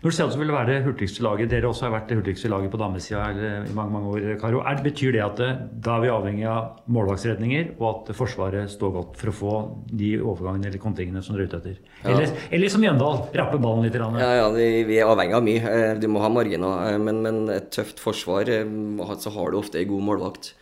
[0.03, 2.19] Når du sier at du vil være det hurtigste laget, dere også har vært det
[2.19, 4.61] hurtigste laget på damesida i mange mange år, Karo.
[4.69, 5.49] Er, betyr det at det,
[5.87, 9.55] da er vi avhengig av målvaktsredninger, og at Forsvaret står godt for å få
[9.89, 11.81] de overgangene eller kontingene som dere er ute etter?
[12.05, 12.45] Eller, ja.
[12.59, 13.97] eller som Jøndal, rappe ballen litt?
[13.97, 15.75] Ja, ja vi, vi, er avhengig av mye.
[15.75, 16.93] Eh, du må ha marginer.
[16.93, 20.53] Eh, men, men et tøft forsvar, eh, så har du ofte ei god målvakt.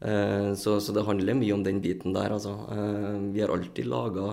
[0.00, 2.54] Så, så, det handler mye om den biten der, altså.
[3.34, 4.30] Vi har alltid laga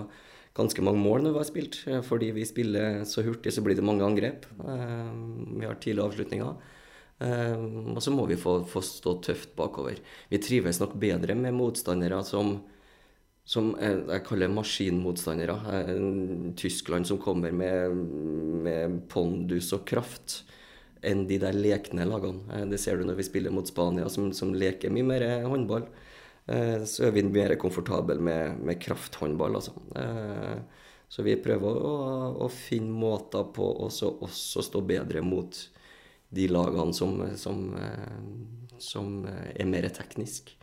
[0.58, 1.78] ganske mange mål når vi har spilt.
[1.88, 4.48] Eh, fordi vi spiller så hurtig, så blir det mange angrep.
[4.58, 5.12] Eh,
[5.60, 6.74] vi har tidlige avslutninger.
[7.18, 7.62] Eh,
[7.94, 10.00] og så må vi få, få, stå tøft bakover.
[10.30, 12.58] Vi trives nok bedre med motstandere som,
[13.48, 15.56] som jeg kaller maskinmotstandere.
[16.58, 17.96] Tyskland som kommer med,
[18.66, 20.42] med pondus og kraft
[21.06, 22.66] enn de der lekne lagene.
[22.66, 25.86] Det ser du når vi spiller mot Spania, som, som leker mye mer håndball.
[26.48, 29.74] Eh, så er vi mer komfortable med, med krafthåndball, altså.
[30.00, 31.96] Eh, så vi prøver å,
[32.44, 35.60] å finne måter på å også stå bedre mot
[36.28, 40.56] de lagene som, som, eh, som er mer tekniske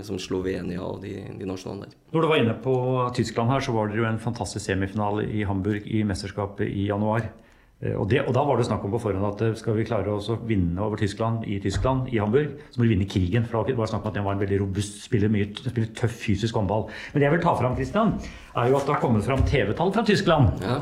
[0.00, 1.96] som Slovenia og de, de nasjonale der.
[2.14, 2.72] Når du var inne på
[3.18, 7.26] Tyskland her, så var det jo en fantastisk semifinale i Hamburg i mesterskapet i januar.
[7.82, 9.86] Eh, og, det, og, Da var det snakk om på forhånd at eh, skal vi
[9.88, 13.46] klare å vinne over Tyskland i Tyskland, i Hamburg, så må vi vinne krigen.
[13.50, 16.14] For det var snakk om at den var en veldig robust, spiller mye spiller tøff
[16.26, 16.86] fysisk håndball.
[17.12, 18.14] Men det jeg vil ta fram, Christian,
[18.54, 20.62] er jo at det har kommet fram TV-tall fra Tyskland.
[20.64, 20.78] Ja.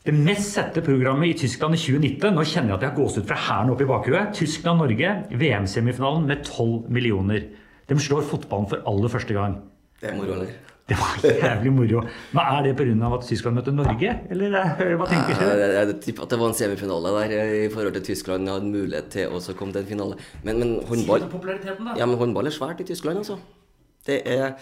[0.00, 3.26] Det mest sette programmet i Tyskland i 2019 Nå kjenner jeg at jeg har gåsehud
[3.28, 4.30] fra hæren opp i bakhuet.
[4.38, 7.44] Tyskland-Norge, VM-semifinalen med 12 millioner.
[7.90, 9.58] De slår fotballen for aller første gang.
[10.00, 10.69] Det er moro, eller?
[10.90, 12.00] Det var jævlig moro.
[12.34, 13.08] Men Er det pga.
[13.14, 15.44] at Tyskland møtte Norge, eller eh, hva tenker du?
[15.46, 18.66] Jeg, jeg tipper at det var en semifinale der eh, i forhold til Tyskland hadde
[18.72, 20.18] mulighet til å komme til en finale.
[20.42, 21.26] Men, men håndball
[22.00, 23.38] Ja, men håndball er svært i Tyskland, altså.
[24.08, 24.56] Det er,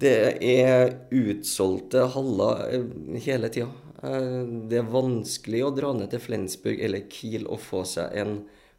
[0.00, 0.14] det
[0.54, 3.68] er utsolgte haller eh, hele tida.
[4.04, 8.34] Det er vanskelig å dra ned til Flensburg eller Kiel og få seg en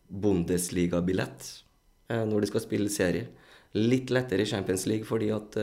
[0.06, 1.48] Bundesliga-billett
[2.14, 3.32] når de skal spille serie.
[3.74, 5.58] Litt lettere i Champions League fordi at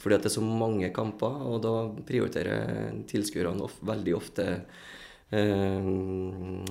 [0.00, 1.74] fordi at det er så mange kamper, og da
[2.08, 4.48] prioriterer tilskuerne of, veldig ofte
[5.30, 5.90] eh,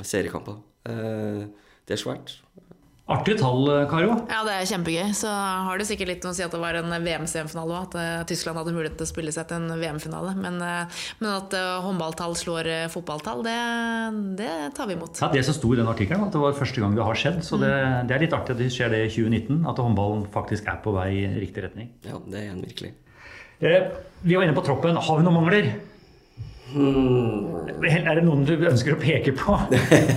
[0.01, 0.59] seriekamper.
[0.89, 1.43] Eh,
[1.85, 2.39] det er svært.
[3.09, 4.19] Artig tall, Karo.
[4.29, 5.15] Ja, det er kjempegøy.
[5.17, 7.87] Så har det sikkert litt å si at det var en VM-semifinale òg.
[7.87, 10.35] At uh, Tyskland hadde mulighet til å spille seg til en VM-finale.
[10.37, 11.55] Men, uh, men, at
[11.87, 13.57] håndballtall slår fotballtall, det,
[14.37, 15.23] det, tar vi imot.
[15.25, 17.41] Ja, Det som sto i den artikkelen, at det var første gang det har skjedd.
[17.49, 17.97] Så det, mm.
[18.11, 19.65] det er litt artig at det skjer det i 2019.
[19.73, 21.89] At håndballen faktisk er på vei i riktig retning.
[22.05, 22.93] Ja, det er en virkelig.
[23.59, 23.87] Eh,
[24.21, 24.95] vi var inne på troppen.
[24.95, 25.65] Har vi noen mangler?
[26.69, 27.67] Hmm.
[27.83, 29.55] Er det noen du ønsker å peke på?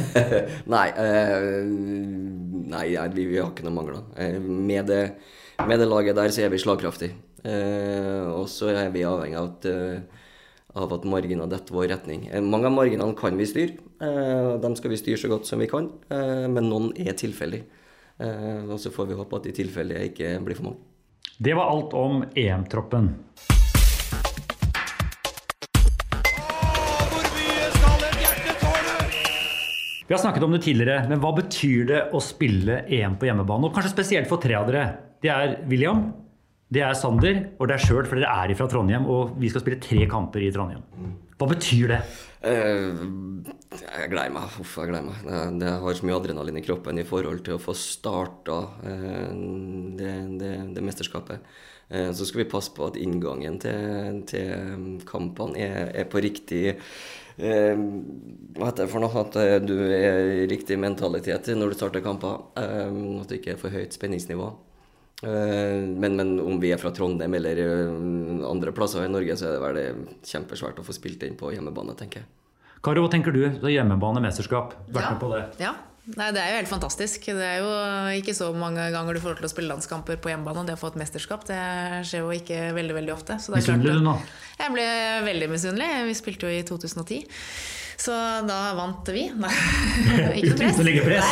[0.75, 1.63] nei, uh,
[2.71, 2.85] nei
[3.17, 4.05] vi, har ikke noen mangler.
[4.15, 5.01] Uh, med, det,
[5.65, 7.19] med, det, laget der så er vi slagkraftige.
[7.43, 9.65] Og så er vi avhengig av at,
[10.79, 12.29] av at marginene detter vår retning.
[12.47, 13.75] mange av marginene kan vi styre.
[14.63, 15.91] dem skal vi styre så godt som vi kan.
[16.07, 17.65] men noen er tilfeldig.
[18.23, 20.92] og så får vi håpe at de tilfeldige ikke blir for mange.
[21.39, 23.15] Det var alt om EM-troppen.
[30.07, 33.65] Vi har snakket om det tidligere, men hva betyr det å spille EM på hjemmebane?
[33.65, 34.85] Og kanskje spesielt for tre av dere.
[35.25, 36.11] Det er William,
[36.73, 39.09] det er Sander og det er sjøl, for dere er fra Trondheim.
[39.11, 40.85] Og vi skal spille tre kamper i Trondheim.
[41.37, 41.99] Hva betyr det?
[42.43, 43.43] Uh,
[43.75, 44.57] jeg gleder meg.
[44.63, 45.21] Uff, jeg gleder meg.
[45.27, 49.29] Det, det, har så mye adrenalin i kroppen i forhold til å få starta uh,
[49.99, 51.45] det, det, det, mesterskapet.
[51.93, 56.79] Uh, så skal vi passe på at inngangen til, til kampene er, er, på riktig
[57.33, 59.23] hva heter det for noe?
[59.23, 62.43] At du er i riktig mentalitet når du starter kamper.
[62.61, 64.51] at det ikke er for høyt spenningsnivå.
[65.23, 67.61] Men, men, om vi er fra Trondheim eller
[68.49, 71.95] andre plasser i Norge, så er det vel kjempesvært å få spilt inn på hjemmebane,
[71.99, 72.31] tenker jeg.
[72.83, 73.45] Karo, hva tenker du?
[73.47, 74.75] Er hjemmebanemesterskap.
[74.91, 75.11] Vært ja.
[75.15, 75.43] med på det?
[75.63, 75.77] Ja.
[76.03, 77.29] Nei, Det er jo helt fantastisk.
[77.31, 77.75] Det er jo
[78.19, 80.65] ikke så mange ganger du får lov til å spille landskamper på hjemmebane.
[80.65, 81.61] Og det å få et mesterskap det
[82.09, 83.39] skjer jo ikke veldig veldig ofte.
[83.55, 84.17] Misunnelig du nå?
[84.59, 84.89] Jeg ble
[85.29, 85.91] veldig misunnelig.
[86.09, 87.23] Vi spilte jo i 2010.
[88.01, 88.15] Så
[88.49, 89.27] da vant vi.
[89.37, 89.53] Nei,
[90.41, 90.81] ikke press.
[91.05, 91.31] press.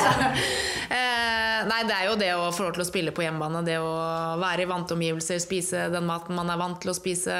[0.90, 3.62] Eh, nei, det er jo det å få lov til å spille på hjemmebane.
[3.66, 3.92] Det å
[4.40, 7.36] være i vante omgivelser, spise den maten man er vant til å spise.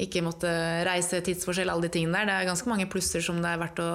[0.00, 0.50] Ikke måtte
[0.88, 2.30] reise tidsforskjell, alle de tingene der.
[2.30, 3.90] Det er ganske mange plusser som det er verdt å,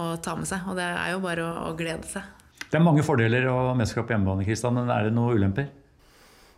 [0.00, 0.64] å ta med seg.
[0.70, 2.44] Og det er jo bare å, å glede seg.
[2.64, 5.68] Det er mange fordeler å mesterskap på hjemmebane, Kristian, men er det noen ulemper?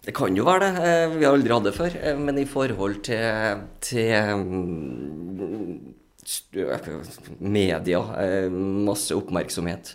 [0.06, 0.86] Det kan jo være det.
[0.86, 1.96] Eh, vi har aldri hatt det før.
[1.98, 5.95] Eh, men i forhold til, til mm,
[7.38, 8.00] media,
[8.50, 9.94] masse oppmerksomhet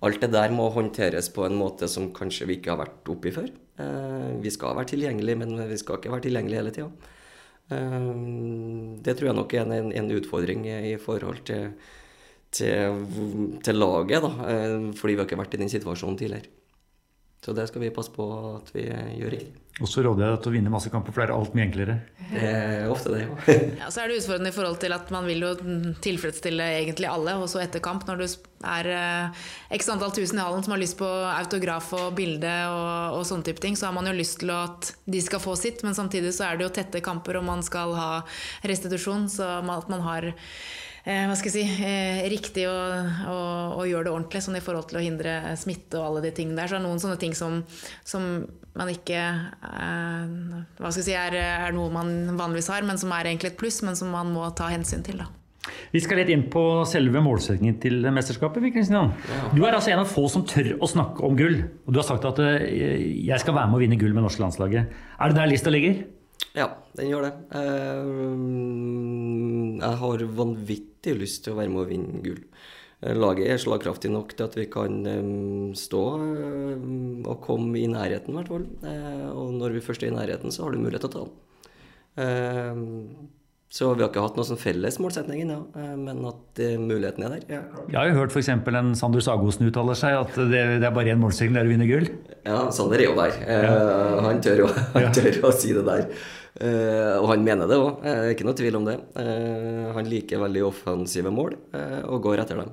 [0.00, 3.32] Alt det der må håndteres på en måte som kanskje vi ikke har vært oppi
[3.34, 3.50] før.
[3.80, 7.16] Eh, vi skal være tilgjengelige, men vi skal ikke være tilgjengelige hele tida.
[7.76, 8.06] Eh,
[9.04, 11.74] det tror jeg nok er en, en, utfordring i forhold til,
[12.50, 13.04] til,
[13.60, 16.59] til laget, da, eh, fordi vi har ikke vært i den situasjonen tidligere.
[17.40, 18.26] Så det skal vi passe på
[18.58, 19.56] at vi gjør riktig.
[19.80, 21.64] Og så råder jeg deg til å vinne masse kamper, for det er alt mye
[21.64, 21.94] enklere.
[22.28, 23.54] Det er ofte det, ja.
[23.80, 25.52] Ja, så er det utfordrende i forhold til at man vil jo
[26.04, 28.26] tilfredsstille egentlig alle, og så etter kamp, når du
[28.68, 29.46] er eh,
[29.78, 33.48] x antall tusen i hallen som har lyst på autograf og bilde og, og sånne
[33.48, 36.34] type ting, så har man jo lyst til at de skal få sitt, men samtidig
[36.36, 38.12] så er det jo tette kamper, og man skal ha
[38.68, 40.34] restitusjon, så at man har
[41.28, 42.76] hva skal jeg si, eh, riktig å,
[43.30, 43.36] å,
[43.80, 46.58] å gjøre det ordentlig, sånn i forhold til å hindre smitte og alle de tingene
[46.60, 46.70] der.
[46.70, 47.60] Så det er noen sånne ting som,
[48.06, 48.30] som
[48.78, 50.32] man ikke eh,
[50.78, 51.36] hva skal jeg si, er,
[51.66, 54.46] er noe man vanligvis har, men som er egentlig et pluss, men som man må
[54.56, 55.22] ta hensyn til.
[55.24, 55.28] da.
[55.90, 58.70] Vi skal litt inn på selve målsettingen til mesterskapet.
[58.74, 59.12] Kristian.
[59.52, 61.58] Du er altså en av få som tør å snakke om gull.
[61.84, 64.42] Og du har sagt at eh, jeg skal være med å vinne gull med norske
[64.44, 64.96] landslaget.
[65.20, 66.00] Er det der lista ligger?
[66.58, 66.66] Ja,
[66.98, 67.32] den gjør det.
[67.54, 68.10] Eh,
[69.86, 72.40] Jeg har vanvittig lyst til å være med å vinne gull.
[73.00, 75.30] Eh, Laget er slagkraftig nok til at vi kan eh,
[75.78, 76.86] stå eh,
[77.30, 78.66] og komme i nærheten, i hvert fall.
[78.84, 81.22] Eh, Og når vi først er i nærheten, så har du mulighet til å ta
[81.26, 81.36] den.
[82.20, 83.28] Eh,
[83.70, 85.92] Så vi har ikke hatt noen sånn felles målsetning ennå, ja.
[85.94, 87.44] men at eh, muligheten er der.
[87.54, 87.60] Ja.
[87.86, 88.48] Jeg har jo hørt f.eks.
[88.50, 91.70] en Sander Sagosen uttaler seg at det, det er bare én målsetting, det er å
[91.70, 92.08] vinne gull.
[92.42, 93.38] Ja, Sander er jo der.
[93.46, 96.10] Eh, han, tør å, han tør å si det der.
[96.58, 98.96] Eh, og han mener det òg, eh, ikke noe tvil om det.
[99.22, 101.54] Eh, han liker veldig offensive mål
[102.10, 102.72] og går etter dem.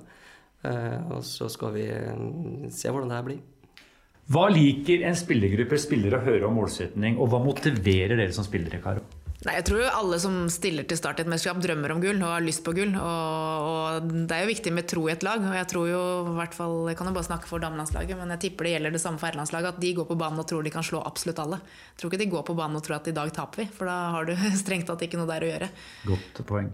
[1.13, 3.43] Og så skal vi eh, se hvordan det her blir.
[4.27, 8.81] Hva liker en spillergruppe spillere å høre om målsetning, og hva motiverer dere som spillere,
[8.83, 9.05] Karo?
[9.45, 12.17] Nei, jeg tror jo alle som stiller til start i et mesterskap, drømmer om gull
[12.25, 12.95] og har lyst på gull.
[12.97, 15.43] Og, og det er jo viktig med tro i et lag.
[15.45, 15.99] Og jeg tror jo
[16.31, 18.95] i hvert fall, jeg kan jo bare snakke for damelandslaget, men jeg tipper det gjelder
[18.97, 19.77] det samme for herrelandslaget.
[19.77, 21.61] At de går på banen og tror de kan slå absolutt alle.
[21.91, 23.91] Jeg tror ikke de går på banen og tror at i dag taper vi, for
[23.91, 24.33] da har du
[24.63, 25.69] strengt tatt ikke noe der å gjøre.
[26.09, 26.73] Godt poeng.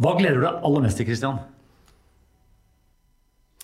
[0.00, 1.40] Hva gleder du deg aller mest til, Kristian?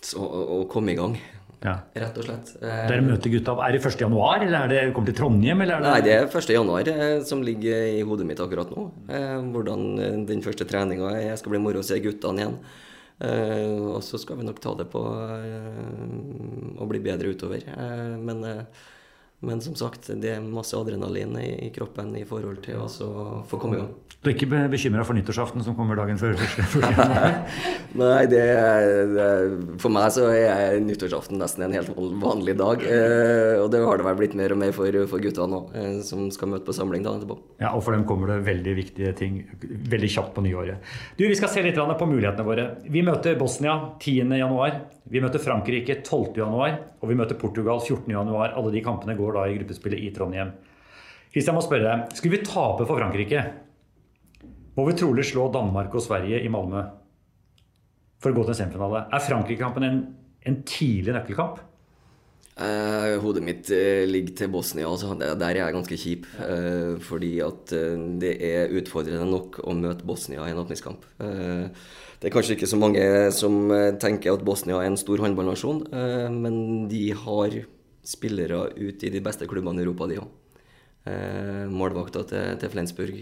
[0.00, 1.20] Så å, å komme i gang,
[1.66, 1.74] Ja.
[1.98, 2.52] rett og slett.
[2.62, 4.00] Eh, Dere møter gutta Er det 1.
[4.06, 5.60] januar, eller er det kommer til Trondheim?
[5.64, 5.90] Eller er det...
[5.92, 6.50] Nei, det er 1.
[6.54, 8.86] januar eh, som ligger i hodet mitt akkurat nå.
[9.10, 11.24] Eh, hvordan eh, den første treninga er.
[11.32, 12.58] Jeg skal bli moro å se guttene igjen.
[13.16, 17.64] Eh, og så skal vi nok ta det på å bli bedre utover.
[17.66, 18.62] Eh, men, eh,
[19.44, 23.76] men som sagt, det er masse adrenalin i, kroppen i forhold til å få komme
[23.76, 23.90] i gang.
[24.24, 26.38] Du er ikke be- bekymra for nyttårsaften som kommer dagen før?
[28.00, 28.40] Nei, det
[29.12, 29.26] det
[29.82, 32.82] for meg så er nyttårsaften nesten en helt vanlig dag.
[32.82, 35.92] Eh, og det har det vel blitt mer og mer for, for gutta nå, eh,
[36.06, 37.38] som skal møte på samling dagen etterpå.
[37.62, 40.80] Ja, og for dem kommer det veldig viktige ting veldig kjapt på nyåret.
[41.20, 42.66] Du, Vi skal se litt på mulighetene våre.
[42.88, 44.80] Vi møter Bosnia 10.1.
[45.12, 46.80] Vi møter Frankrike 12.1.
[47.06, 48.32] Og vi møter Portugal 14.1.
[48.50, 50.50] Alle de kampene går da i gruppespillet i Trondheim.
[51.30, 53.44] Kristian må spørre deg, Skulle vi tape for Frankrike,
[54.74, 56.82] må vi trolig slå Danmark og Sverige i Malmö
[58.18, 59.04] for å gå til en semifinale.
[59.14, 60.02] Er Frankrike-kampen en,
[60.50, 61.62] en tidlig nøkkelkamp?
[62.56, 64.88] Eh, hodet mitt eh, ligger til Bosnia.
[64.88, 65.12] Altså.
[65.20, 66.26] Der er jeg ganske kjip.
[66.40, 71.04] Eh, fordi at eh, det er utfordrende nok å møte Bosnia i en åpningskamp.
[71.20, 71.66] Eh,
[72.16, 73.04] det er kanskje ikke så mange
[73.36, 77.60] som eh, tenker at Bosnia er en stor håndballnasjon, eh, men de har
[78.06, 80.32] spillere ute i de beste klubbene i Europa, de òg.
[81.12, 83.20] Eh, målvakta til, til Flensburg.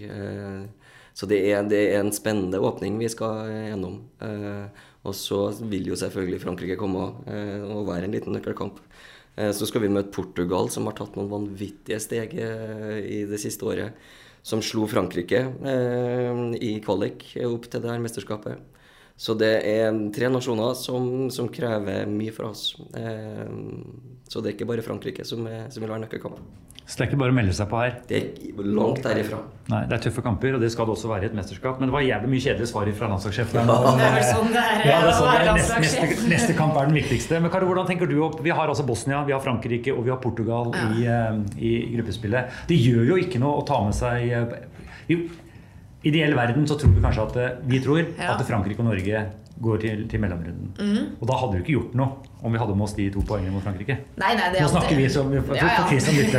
[1.15, 3.99] Så det er, det er en spennende åpning vi skal gjennom.
[4.23, 8.79] Eh, og så vil jo selvfølgelig Frankrike komme og være en liten nøkkelkamp.
[9.37, 13.41] Eh, så skal vi møte Portugal, som har tatt noen vanvittige steg eh, i det
[13.43, 14.07] siste året.
[14.45, 18.61] Som slo Frankrike eh, i kvalik opp til det her mesterskapet.
[19.17, 22.75] Så det er tre nasjoner som, som krever mye fra oss.
[22.99, 23.47] Eh,
[24.27, 26.41] så det er ikke bare Frankrike som, er, som vil være nøkkelkamp.
[26.85, 27.95] Så det er ikke bare å melde seg på her.
[28.11, 29.39] Det er langt derifra.
[29.73, 31.79] Nei, Det er tøffe kamper, og det skal det også være i et mesterskap.
[31.81, 33.71] Men det var jævlig mye kjedelige svar fra landslagssjefen.
[33.71, 36.57] Det er vel sånn det er, Ja, det er sånn, det er neste, neste, neste
[36.59, 37.41] kamp er den viktigste.
[37.41, 38.37] Men Karo, hvordan tenker du opp?
[38.45, 42.61] Vi har altså Bosnia, vi har Frankrike og vi har Portugal i, eh, i gruppespillet.
[42.69, 44.55] Det gjør jo ikke noe å ta med seg eh,
[45.15, 45.19] I
[46.05, 48.35] ideell verden så tror vi kanskje at eh, vi tror Ja.
[48.37, 49.25] at Frankrike og Norge
[49.65, 50.73] går til, til mellomrunden.
[50.81, 51.13] Mm.
[51.23, 53.53] Og da hadde du ikke gjort noe om vi hadde med oss de to poengene
[53.55, 53.95] mot Frankrike.
[54.19, 55.69] Nei, nei, det er Nå snakker vi alltid- som for, Ja,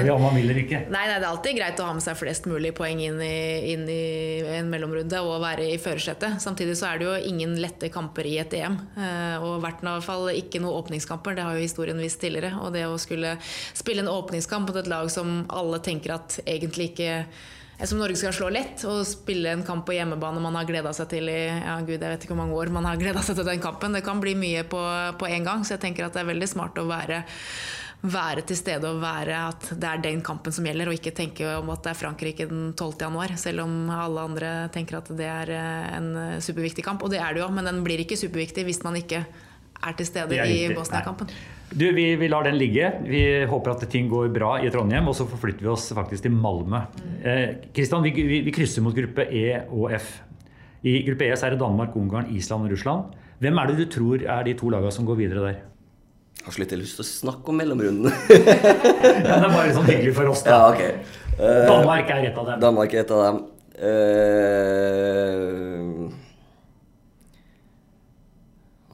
[0.03, 0.13] ja.
[0.18, 0.82] om han vil eller ikke.
[0.95, 3.72] Nei, nei, Det er alltid greit å ha med seg flest mulig poeng inn i,
[3.72, 6.38] inn i en mellomrunde og være i førersetet.
[6.43, 8.76] Samtidig så er det jo ingen lette kamper i et EM.
[8.99, 11.36] eh, Og i hvert fall ikke noen åpningskamper.
[11.39, 12.53] Det har jo historien vist tidligere.
[12.61, 13.38] Og det å skulle
[13.74, 17.24] spille en åpningskamp mot et lag som alle tenker at egentlig ikke
[17.84, 21.10] som Norge skal slå lett, og spille en kamp på hjemmebane man har gleda seg
[21.12, 23.48] til i ja, gud, jeg vet ikke hvor mange år man har gleda seg til
[23.48, 23.96] den kampen.
[23.98, 24.80] Det kan bli mye på,
[25.28, 27.26] én en gang, så jeg tenker at det er veldig smart å være
[28.06, 31.48] være til stede og være at det er den kampen som gjelder, og ikke tenke
[31.58, 33.00] om at det er Frankrike den 12.
[33.02, 36.12] januar, selv om alle andre tenker at det er eh, en
[36.44, 37.02] superviktig kamp.
[37.02, 40.08] Og det er det jo, men den blir ikke superviktig hvis man ikke er til
[40.08, 40.60] stede er i.
[40.76, 41.32] Bosnia-kampen.
[41.70, 42.91] Du, vi, vi lar den ligge.
[43.07, 46.34] Vi håper at ting går bra i Trondheim, og så forflytter vi oss faktisk til
[46.36, 46.82] Malmö.
[47.26, 50.20] Eh, Kristian, vi, vi, vi krysser mot gruppe E og F.
[50.86, 53.16] I gruppe E så er det Danmark, Ungarn, Island og Russland.
[53.43, 55.57] Hvem er det du tror er de to lagene som går videre der?
[56.36, 58.11] Jeg har så lite lyst til å snakke om mellomrundene.
[59.26, 60.49] Ja, det er bare sånn hyggelig for oss, da.
[60.53, 60.91] ja, okay.
[61.39, 62.59] uh, Danmark er et av dem.
[62.61, 63.38] Danmark er et av dem.
[63.76, 63.91] Eh,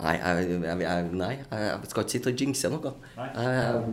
[0.01, 2.91] Nei, jeg, jeg, jeg, nei, jeg skal ikke sitte og jinxe noe.
[3.17, 3.27] Nei.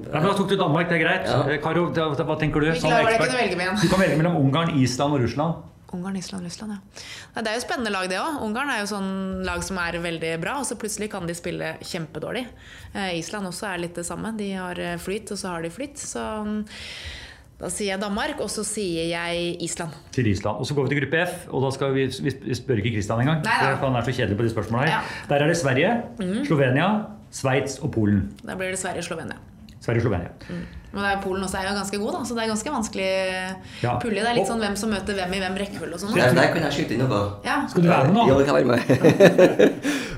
[0.08, 1.26] Men da tok du Danmark, det er greit.
[1.28, 1.42] Ja.
[1.52, 2.70] Eh, Karo, da- da- hva tenker du?
[2.80, 3.82] Som jeg ekspert?
[3.82, 5.66] Du kan velge mellom Ungarn, Island og Russland.
[5.92, 7.02] Ungarn, Island, Russland, ja.
[7.34, 8.42] Nei, det er jo spennende lag, det òg.
[8.44, 11.70] Ungarn er jo sånn lag som er veldig bra, og så plutselig kan de spille
[11.80, 12.46] kjempedårlig.
[12.94, 14.34] Eh, Island også er litt det samme.
[14.36, 15.96] De har eh, flyt, og så har de flytt.
[15.96, 16.58] Så mm,
[17.58, 19.90] da sier jeg Danmark, og så sier jeg Island.
[20.14, 20.58] til Island.
[20.62, 22.06] Og Så går vi til gruppe F, og da skal vi,
[22.44, 23.42] vi spør ikke Kristian engang.
[23.44, 25.00] For Han er så kjedelig på de spørsmålene her.
[25.00, 25.00] Ja.
[25.28, 25.90] Der er det Sverige,
[26.46, 26.88] Slovenia,
[27.30, 28.28] Sveits og Polen.
[28.46, 29.36] Da blir det Sverige-Slovenia.
[29.80, 30.30] Sverige og Slovenia.
[30.92, 33.08] Men det er Polen også er jo ganske god, da, så det er ganske vanskelig
[33.82, 33.98] Ja.
[34.00, 34.20] pulje.
[34.22, 36.14] Det er litt Og- sånn hvem som møter hvem i hvem rekkefølge og sånn.
[36.14, 36.40] Der, da.
[36.40, 37.32] der kan jeg skyte inn noe.
[37.44, 37.66] Ja.
[37.68, 38.28] Skal du være med nå?
[38.28, 38.80] Ja, jeg kan være med.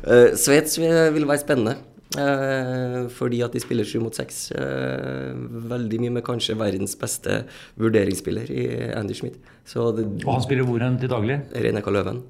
[0.07, 1.75] uh, Sveits vil vil være spennende.
[2.19, 4.51] Eh, fordi at de spiller sju mot seks.
[4.57, 5.35] Eh,
[5.71, 7.45] veldig mye med kanskje verdens beste
[7.79, 9.39] vurderingsspiller i Andy Schmidt.
[9.67, 11.41] Så det, Og han spiller hvor hen til daglig?
[11.55, 12.23] Reineka Løven.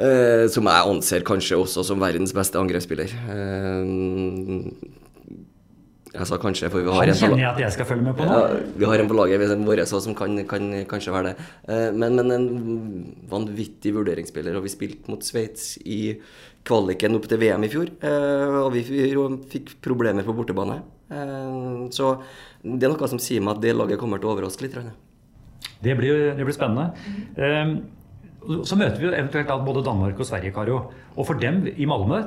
[0.00, 3.10] Eh, som jeg anser kanskje også som verdens beste angrepsspiller.
[6.10, 8.16] Jeg sa kanskje, for vi har Han en kjenner jeg at jeg skal følge med
[8.18, 8.34] på nå.
[8.34, 11.44] ja, vi har en på laget vårt som kan, kan kanskje være det.
[11.70, 12.48] Eh, Men, men en
[13.30, 14.56] vanvittig vurderingsspiller.
[14.58, 16.16] Og vi spilte mot Sveits i
[16.64, 17.88] kvaliken opp til VM i fjor.
[18.02, 18.82] eh, Og vi
[19.50, 20.82] fikk problemer på bortebane.
[21.10, 22.20] Eh, Så
[22.62, 24.76] det er noe som sier meg at det laget kommer til å overraske litt.
[25.82, 26.92] Det blir, det blir spennende.
[27.36, 27.82] Ehm,
[28.64, 30.90] Så møter vi jo eventuelt både Danmark og Sverige, Karo.
[31.16, 32.26] Og for dem i Malmö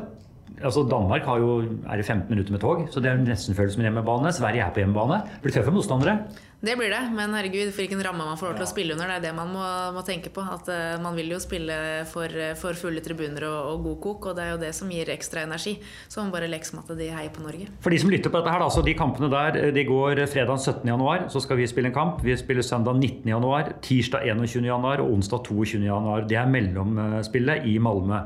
[0.62, 3.82] altså Danmark jo, er det 15 minutter med tog, så det er nesten føles som
[3.84, 4.32] en hjemmebane.
[4.32, 5.24] Sverige er på hjemmebane.
[5.42, 6.28] Blir tøffe motstandere.
[6.64, 9.09] Det blir det, men herregud, for hvilken ramme man får lov til å spille under,
[9.11, 9.64] det er det man må,
[9.97, 10.45] må tenke på.
[10.47, 11.76] At uh, Man vil jo spille
[12.07, 15.11] for, for fulle tribuner og, og god kok, og det er jo det som gir
[15.11, 15.76] ekstra energi.
[16.07, 17.68] Så man bare leker som at de heier på Norge.
[17.84, 20.64] For de som lytter på dette her, da, så de kampene der de går fredag
[20.64, 20.88] 17.
[20.88, 22.24] januar, så skal vi spille en kamp.
[22.24, 23.28] Vi spiller søndag 19.
[23.36, 24.64] januar, tirsdag 21.
[24.72, 25.84] januar og onsdag 22.
[25.84, 26.24] januar.
[26.32, 28.24] Det er mellomspillet i Malmö.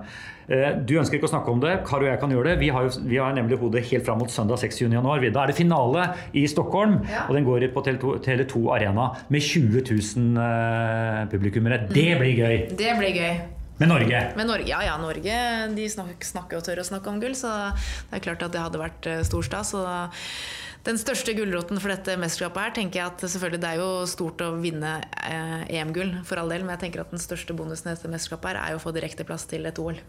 [0.47, 2.59] Eh, Du ønsker ikke å snakke om det, Karo og jeg kan gjøre det.
[2.61, 4.85] Vi har, jo, vi har nemlig hodet helt fram mot søndag 6.
[4.87, 5.19] januar.
[5.25, 7.25] Da er det finale i Stockholm, Ja.
[7.27, 11.85] og den går på Tele2 Tele2 Arena med 20 000 eh, publikummere.
[11.89, 12.57] Det blir gøy!
[12.77, 13.37] Det blir gøy.
[13.77, 14.21] Med Norge.
[14.35, 15.41] Med Norge, ja, ja, Norge
[15.77, 17.51] de snak, snakker og tør å snakke om gull, så
[18.09, 19.75] det er klart at det hadde vært eh, stor stas.
[20.87, 24.41] Den største gulroten for dette mesterskapet her, tenker jeg at selvfølgelig det er jo stort
[24.45, 27.93] å vinne eh, EM-gull, for all del, men jeg tenker at den største bonusen i
[27.93, 29.99] dette mesterskapet her er jo å få direkteplass til et OL.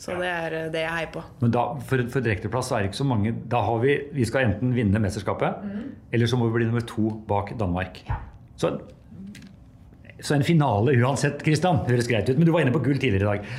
[0.00, 1.22] Så det er eh, det jeg heier på.
[1.42, 3.34] Men da, for, for direkteplass så er det ikke så mange.
[3.52, 5.66] Da har vi, vi skal enten vinne mesterskapet,
[6.12, 8.00] eller så må vi bli nummer to bak Danmark.
[8.60, 8.72] Så,
[10.20, 11.82] så en finale uansett, Kristian.
[11.88, 12.40] Høres greit ut.
[12.40, 13.52] Men du var inne på gull tidligere i dag.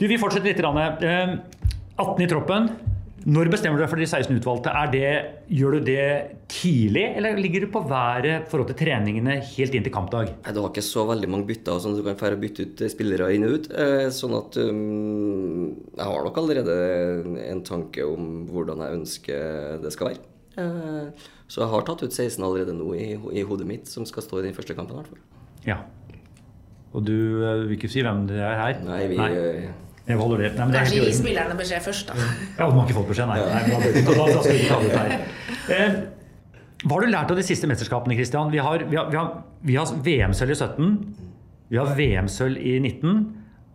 [0.00, 0.62] Du, Vi fortsetter litt.
[0.66, 0.88] Ranne.
[1.06, 1.36] Eh,
[1.96, 2.68] 18 i troppen.
[3.26, 4.70] Når bestemmer du deg for de 16 utvalgte?
[4.70, 5.06] Er det,
[5.50, 6.02] gjør du det
[6.52, 10.28] tidlig, eller ligger du på været i forhold til treningene helt inn til kampdag?
[10.44, 12.84] Nei, det var ikke så veldig mange bytter, sånn at du kan fære bytte ut
[12.92, 13.66] spillere inn og ut.
[13.74, 16.76] Eh, Sånn at um, jeg har nok allerede
[17.48, 20.22] en tanke om hvordan jeg ønsker det skal være.
[20.62, 23.08] Eh, Så jeg har tatt ut 16 allerede nå i,
[23.38, 24.94] i hodet mitt, som skal stå i den første kampen.
[24.94, 25.24] i hvert fall.
[25.66, 25.80] Ja.
[26.94, 28.78] Og du eh, vil ikke si hvem det er her?
[28.86, 29.66] Nei, vi eh,
[30.06, 30.50] Jeg holder det.
[30.54, 32.26] Nei, men det er Kanskje gi spillerne beskjed først, da.
[32.58, 33.38] Ja, de har ikke fått beskjed, nei.
[33.42, 35.24] nei men da, da, da skal vi ikke ta det her.
[35.76, 35.96] Eh,
[36.86, 38.52] hva har du lært av de siste mesterskapene, Christian?
[38.52, 39.32] Vi har, vi har, vi har,
[39.66, 40.92] vi har VM-sølv i 17.
[41.72, 43.24] Vi har VM-sølv i 19.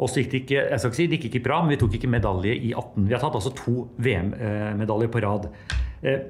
[0.02, 1.80] Og så gikk det ikke jeg skal ikke si det gikk ikke bra, men vi
[1.84, 3.06] tok ikke medalje i 18.
[3.10, 5.50] Vi har tatt altså to VM-medaljer på rad.
[6.02, 6.24] Eh,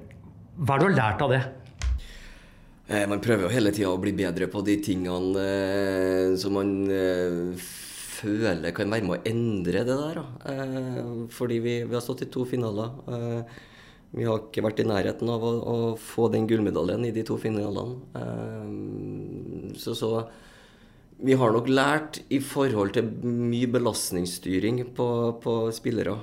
[0.58, 1.42] hva har du lært av det?
[2.90, 6.74] Eh, Man prøver jo hele tida å bli bedre på de tingene eh, som man
[6.92, 7.70] eh,
[8.22, 10.22] føler kan være med å endre det der.
[10.22, 10.54] Da.
[10.54, 12.94] Eh, fordi vi, vi har stått i to finaler.
[13.08, 13.60] Eh,
[14.12, 17.38] vi har ikke vært i nærheten av å, å få den gullmedaljen i de to
[17.42, 18.00] finalene.
[18.20, 20.12] Eh, så, så
[21.22, 25.08] vi har nok lært i forhold til mye belastningsstyring på,
[25.44, 26.16] på spillere.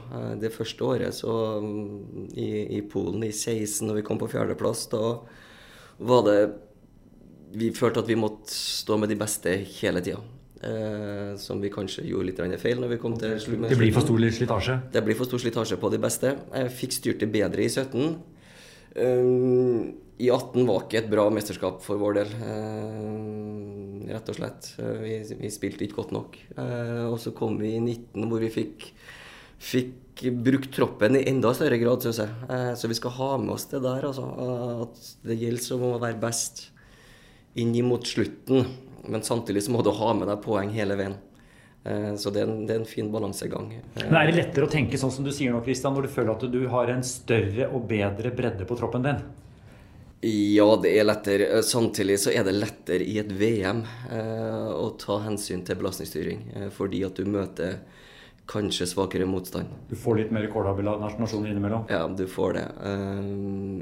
[0.42, 1.34] Det første året så
[2.34, 5.05] i, i Polen i 16, når vi kom på fjerdeplass, da
[5.99, 6.40] var det
[7.59, 10.18] Vi følte at vi måtte stå med de beste hele tida.
[10.59, 13.68] Eh, som vi kanskje gjorde litt feil når vi kom til slutten.
[13.70, 14.74] Det blir for stor slitasje.
[14.90, 16.32] Det blir for stor slitasje på de beste.
[16.34, 18.16] Jeg fikk styrt det bedre i 17.
[18.98, 24.72] Um, I 18 var ikke et bra mesterskap for vår del, uh, rett og slett.
[24.80, 25.12] Uh, vi,
[25.44, 26.40] vi, spilte ikke godt nok.
[26.56, 28.88] Uh, og så kom vi i 19 hvor vi fikk,
[29.62, 32.74] fikk brukt troppen i enda større grad, syns jeg.
[32.74, 34.26] så vi skal ha med oss det der, altså.
[34.88, 36.64] At det gjelder som å være best
[37.54, 38.66] inn mot slutten.
[39.07, 41.18] Men samtidig så må du ha med deg poeng hele veien.
[42.18, 43.68] Så det er, en, det er en fin balansegang.
[43.94, 46.32] Men Er det lettere å tenke sånn som du sier nå, Christian, når du føler
[46.34, 49.22] at du har en større og bedre bredde på troppen din?
[50.20, 51.62] Ja, det er lettere.
[51.62, 56.40] Samtidig så er det lettere i et VM eh, å ta hensyn til belastningsstyring.
[56.57, 57.78] Eh, fordi at du møter
[58.51, 59.70] kanskje svakere motstand.
[59.86, 61.86] Du får litt mer kålhabile nasjoner innimellom?
[61.92, 62.66] Ja, du får det.
[62.90, 63.22] Eh,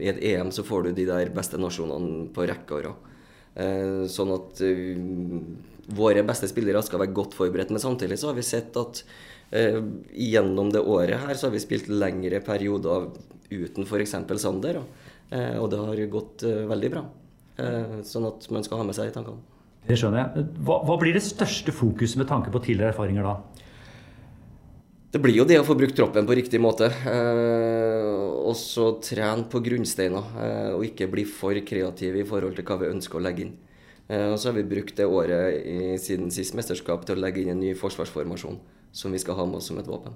[0.05, 3.13] I et EM så får du de der beste nasjonene på rekke og rad.
[3.57, 4.99] Eh, sånn at eh,
[5.97, 7.73] våre beste spillere skal være godt forberedt.
[7.73, 9.03] Men samtidig så har vi sett at
[9.51, 9.81] eh,
[10.13, 13.11] gjennom det året her så har vi spilt lengre perioder
[13.51, 14.17] uten f.eks.
[14.43, 14.83] Sander.
[15.31, 17.05] Eh, og det har gått eh, veldig bra.
[17.57, 19.41] Eh, sånn at man skal ha med seg i tankene.
[19.87, 20.49] Det skjønner jeg.
[20.67, 23.37] Hva, hva blir det største fokuset med tanke på tidligere erfaringer da?
[25.17, 26.91] Det blir jo det å få brukt troppen på riktig måte.
[27.09, 32.67] Eh, og så trene på grunnsteiner, eh, og ikke bli for kreativ i forhold til
[32.69, 33.55] hva vi ønsker å legge inn.
[34.11, 37.41] Eh, og så har vi brukt det året i, siden sist mesterskap til å legge
[37.41, 38.61] inn en ny forsvarsformasjon
[38.93, 40.13] som vi skal ha med oss som et våpen.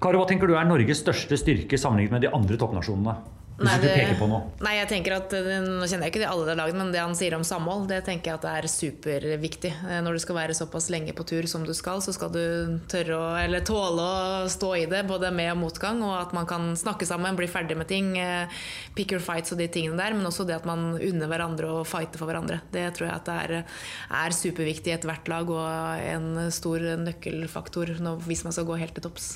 [0.00, 3.18] Karo, hva tenker du er Norges største styrke sammenlignet med de andre toppnasjonene?
[3.58, 4.52] Hvis nei, du peker på noe.
[4.62, 7.16] Nei, jeg tenker at eh, Nå kjenner jeg ikke de alle lagene, men det han
[7.18, 9.72] sier om samhold, det tenker jeg at det er superviktig.
[9.82, 12.78] Eh, når du skal være såpass lenge på tur som du skal, så skal du
[12.92, 14.06] tørre å, eller tåle
[14.44, 17.50] å stå i det, både med og motgang, og at man kan snakke sammen, bli
[17.50, 18.14] ferdig med ting.
[18.22, 18.62] Eh,
[18.94, 21.84] pick your fights og de tingene der, men også det at man unner hverandre å
[21.88, 22.62] fighte for hverandre.
[22.70, 23.78] Det tror jeg at det er,
[24.22, 29.10] er superviktig i ethvert lag, og en stor nøkkelfaktor hvis man skal gå helt til
[29.10, 29.32] topps.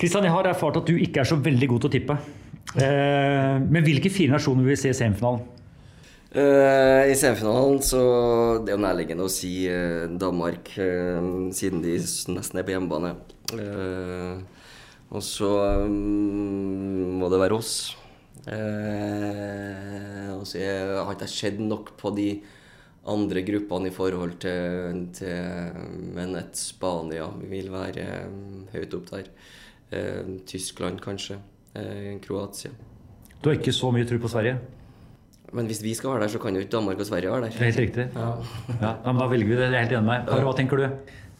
[0.00, 2.14] Kristian, jeg har erfart at du ikke er så veldig god til å tippe.
[2.80, 5.42] Eh, men hvilke fire nasjoner vil vi se i semifinalen?
[6.30, 8.00] Uh, I semifinalen så
[8.62, 13.16] Det er jo nærliggende å si uh, Danmark, uh, siden de nesten er på hjemmebane.
[15.10, 15.50] og så
[15.82, 17.96] um, må det være oss.
[18.46, 22.30] og så har ikke jeg sett nok på de
[23.10, 25.74] andre gruppene i forhold til, til
[26.14, 28.06] Men et Spania vil være
[28.72, 29.26] høyt opp der.
[30.46, 31.38] Tyskland, kanskje.
[31.74, 32.70] Eh, Kroatia.
[33.40, 34.58] Du har ikke så mye tro på Sverige?
[35.52, 37.56] Men hvis vi skal være der, så kan jo ikke Danmark og Sverige være der.
[37.56, 38.06] Er helt riktig.
[38.14, 38.28] Ja.
[38.82, 39.70] ja men Da velger vi det.
[39.70, 40.44] Jeg er helt enig med deg.
[40.46, 40.84] Hva tenker du?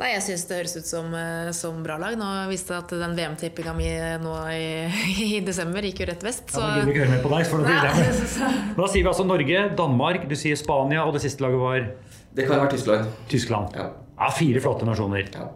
[0.01, 2.17] Nei, Jeg syns det høres ut som, eh, som bra lag.
[2.19, 3.91] Nå visste jeg at den VM-tippinga mi
[4.23, 4.71] nå i,
[5.27, 6.47] i, desember gikk jo rett vest.
[6.55, 6.63] Så...
[6.63, 10.35] Ja, men ikke høre mer på deg, for Da sier vi altså Norge, Danmark, du
[10.41, 11.85] sier Spania, og det siste laget var
[12.33, 13.13] Det kan være Tyskland.
[13.29, 13.77] Tyskland.
[13.77, 15.29] Ja, ja Fire flotte nasjoner.
[15.37, 15.51] Ja.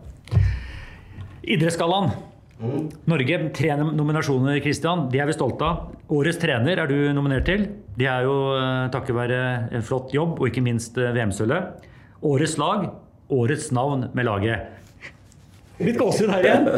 [1.57, 2.13] Idrettsgallaen.
[2.61, 2.87] Mm.
[3.11, 5.09] Norge, tre nominasjoner, Christian.
[5.11, 5.89] De er vi stolte av.
[6.15, 7.67] Årets trener er du nominert til.
[7.99, 9.41] De er jo uh, takket være
[9.75, 11.89] en flott jobb og ikke minst uh, VM-sølvet.
[12.25, 12.87] Årets lag,
[13.35, 14.71] årets navn med laget.
[15.83, 16.71] Litt gåsehud her igjen.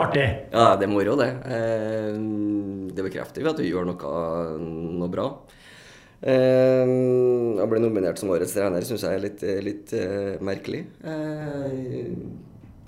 [0.00, 0.24] Artig.
[0.54, 1.28] Ja, det er moro, det.
[1.52, 2.14] Eh,
[2.96, 4.12] det bekrefter jo at du gjør noe,
[4.96, 5.26] noe bra.
[6.24, 9.92] Å bli nominert som årets trener syns jeg er litt, litt
[10.48, 10.80] merkelig.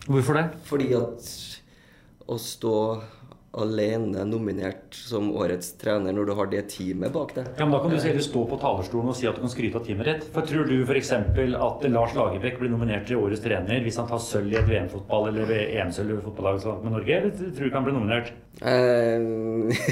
[0.08, 0.46] Hvorfor det?
[0.64, 1.28] Fordi at
[2.26, 2.78] å stå
[3.54, 7.50] alene nominert som årets trener når du har det teamet bak deg.
[7.58, 9.78] Ja, men Da kan du heller stå på talerstolen og si at du kan skryte
[9.78, 10.24] av teamet ditt.
[10.34, 11.12] For Tror du f.eks.
[11.14, 15.30] at Lars Lagerbäck blir nominert til årets trener hvis han tar sølv i et VM-fotball
[15.30, 17.20] eller EM-sølv i fotballaget med Norge?
[17.20, 18.32] Eller tror du ikke han blir nominert?
[18.64, 19.22] Eh,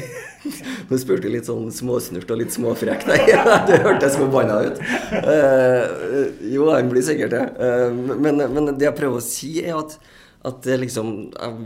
[0.90, 3.28] Nå spurte du litt sånn småsnurt og litt småfrekk der.
[3.68, 4.82] Du hørtes forbanna ut.
[5.22, 7.44] Eh, jo, han blir sikkert det.
[7.62, 9.94] Eh, men, men det jeg prøver å si, er at
[10.42, 11.08] at liksom,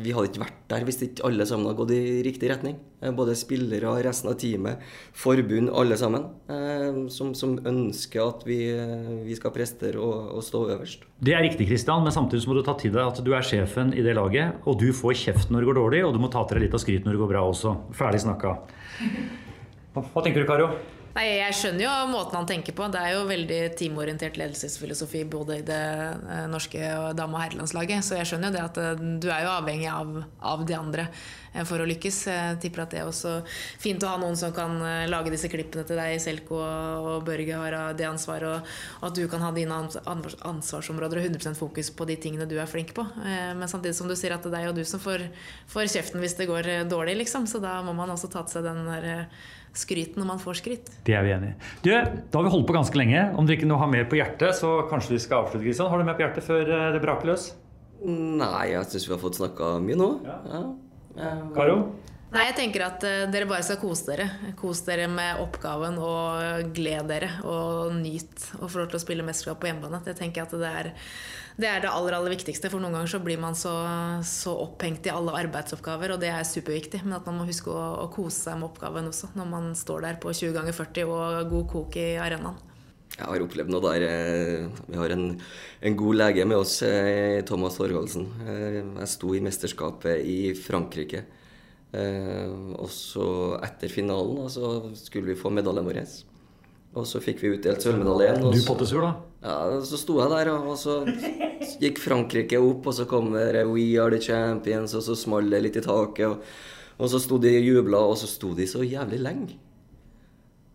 [0.03, 2.75] vi hadde ikke vært der hvis ikke alle sammen hadde gått i riktig retning.
[3.01, 4.83] Eh, både spillere, resten av teamet,
[5.17, 6.27] forbund, alle sammen.
[6.53, 8.59] Eh, som, som ønsker at vi,
[9.25, 11.07] vi skal prestere og, og, stå øverst.
[11.25, 13.95] Det er riktig, Kristian, men samtidig må du ta til deg at du er sjefen
[13.97, 14.61] i det laget.
[14.69, 16.77] Og du får kjeft når det går dårlig, og du må ta til deg litt
[16.77, 17.79] av skryt når det går bra også.
[17.97, 18.59] Ferdig snakka.
[19.97, 20.69] Hva tenker du, Karo?
[21.17, 22.91] Nei, Jeg skjønner jo måten han tenker på.
[22.93, 28.05] Det er jo veldig teamorientert ledelsesfilosofi både i det eh, norske dame- og herrelandslaget.
[28.05, 30.11] Så jeg skjønner jo det at eh, du er jo avhengig av,
[30.45, 31.07] av, de andre
[31.65, 32.19] for å lykkes.
[32.29, 33.39] Jeg tipper at det er også
[33.83, 34.77] fint å ha noen som kan
[35.09, 36.19] lage disse klippene til deg.
[36.23, 38.67] Selko og Børge har det ansvaret,
[39.01, 42.71] og at du kan ha dine ansvarsområder og 100% fokus på de tingene du er
[42.71, 43.05] flink på.
[43.25, 45.29] Men samtidig som du sier at det er jo du som får,
[45.73, 47.49] får kjeften hvis det går dårlig, liksom.
[47.51, 49.29] Så da må man også ta til seg den der
[49.77, 50.91] skryt når man får skryt.
[51.07, 51.57] Det er vi enig i.
[51.85, 53.29] Du, da har vi holdt på ganske lenge.
[53.37, 55.65] Om dere ikke nå har mer på hjertet, så kanskje vi skal avslutte.
[55.67, 55.91] Kristian.
[55.93, 57.51] Har du mer på hjertet før eh, det braker løs?
[58.07, 60.11] Nei, jeg syns vi har fått snakka mye nå.
[60.27, 60.41] Ja.
[60.53, 60.65] Ja.
[61.57, 61.79] Karo?
[62.27, 64.27] Nei, jeg tenker at uh, dere bare skal kose dere.
[64.59, 67.31] Kose dere med oppgaven og glede dere.
[67.47, 70.03] Og nyt å få lov til å spille mesterskap på hjemmebane.
[70.05, 70.91] Det tenker jeg at det er,
[71.57, 72.69] det er det aller aller viktigste.
[72.73, 73.73] For noen ganger så blir man så,
[74.27, 77.05] så, opphengt i alle arbeidsoppgaver, og det er superviktig.
[77.07, 80.09] Men at man må huske å, å kose seg med oppgaven også, når man står
[80.11, 82.66] der på 20 ganger 40 og god kok i arenaen.
[83.17, 84.05] Jeg har opplevd noe der.
[84.05, 85.25] Eh, vi har en,
[85.81, 88.27] en god lege med oss, eh, Thomas Thorvaldsen.
[88.45, 91.25] Jeg sto i mesterskapet i Frankrike.
[91.97, 96.03] Eh, og så etter finalen da, så skulle vi få medaljen vår.
[96.97, 98.41] Og så fikk vi utdelt sølvmedaljen.
[98.53, 99.15] Du pottesur, da?
[99.47, 101.03] Ja, Så sto jeg der, og så
[101.83, 105.63] gikk Frankrike opp, og så kom det 'We are the champions', og så smalt det
[105.63, 106.27] litt i taket.
[106.27, 106.43] Og,
[106.99, 109.59] og så sto de og jubla, og så sto de så jævlig lenge.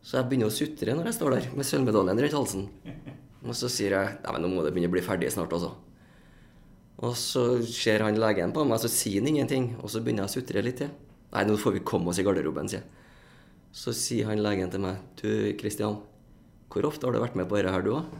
[0.01, 2.67] Så jeg begynner å sutre når jeg står der med sølvmedaljen rundt halsen.
[3.41, 5.71] Og så sier jeg Nei, men nå må det begynne å bli ferdig snart, også.
[7.01, 9.71] Og så ser han legen på meg, så sier han ingenting.
[9.81, 10.91] Og så begynner jeg å sutre litt til.
[11.31, 12.97] Nei, nå får vi komme oss i garderoben, sier jeg.
[13.71, 15.29] Så sier han legen til meg Du,
[15.59, 16.01] Kristian.
[16.71, 18.11] Hvor ofte har du vært med på dette her, du òg?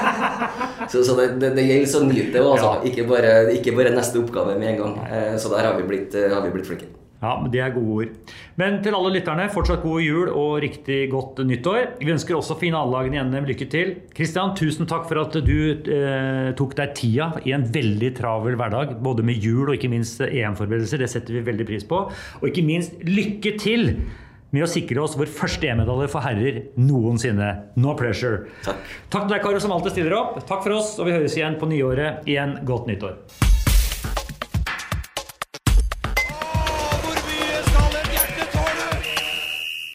[0.92, 2.70] så, så det, det, det, gjelder så det òg, altså.
[2.88, 4.94] Ikke, bare, ikke, bare, neste oppgave med en gang.
[5.04, 6.88] Eh, så der har vi blitt, eh, har vi blitt flinke.
[7.24, 8.32] Ja, Det er gode ord.
[8.60, 11.94] Men til alle lytterne, fortsatt god jul og riktig godt nyttår.
[12.02, 13.94] Vi ønsker også finalelagene igjen lykke til.
[14.16, 18.98] Kristian, tusen takk for at du eh, tok deg tida i en veldig travel hverdag.
[19.04, 21.00] Både med jul og ikke minst EM-forberedelser.
[21.00, 22.04] Det setter vi veldig pris på.
[22.42, 23.96] Og ikke minst lykke til
[24.54, 27.50] med å sikre oss vår første EM-medalje for herrer noensinne.
[27.80, 28.44] No pressure.
[28.66, 28.84] Takk.
[29.08, 30.38] Takk til deg, Karo, som alltid stiller opp.
[30.44, 32.22] Takk for oss, og vi høres igjen på nyåret.
[32.30, 33.18] Igjen godt nyttår.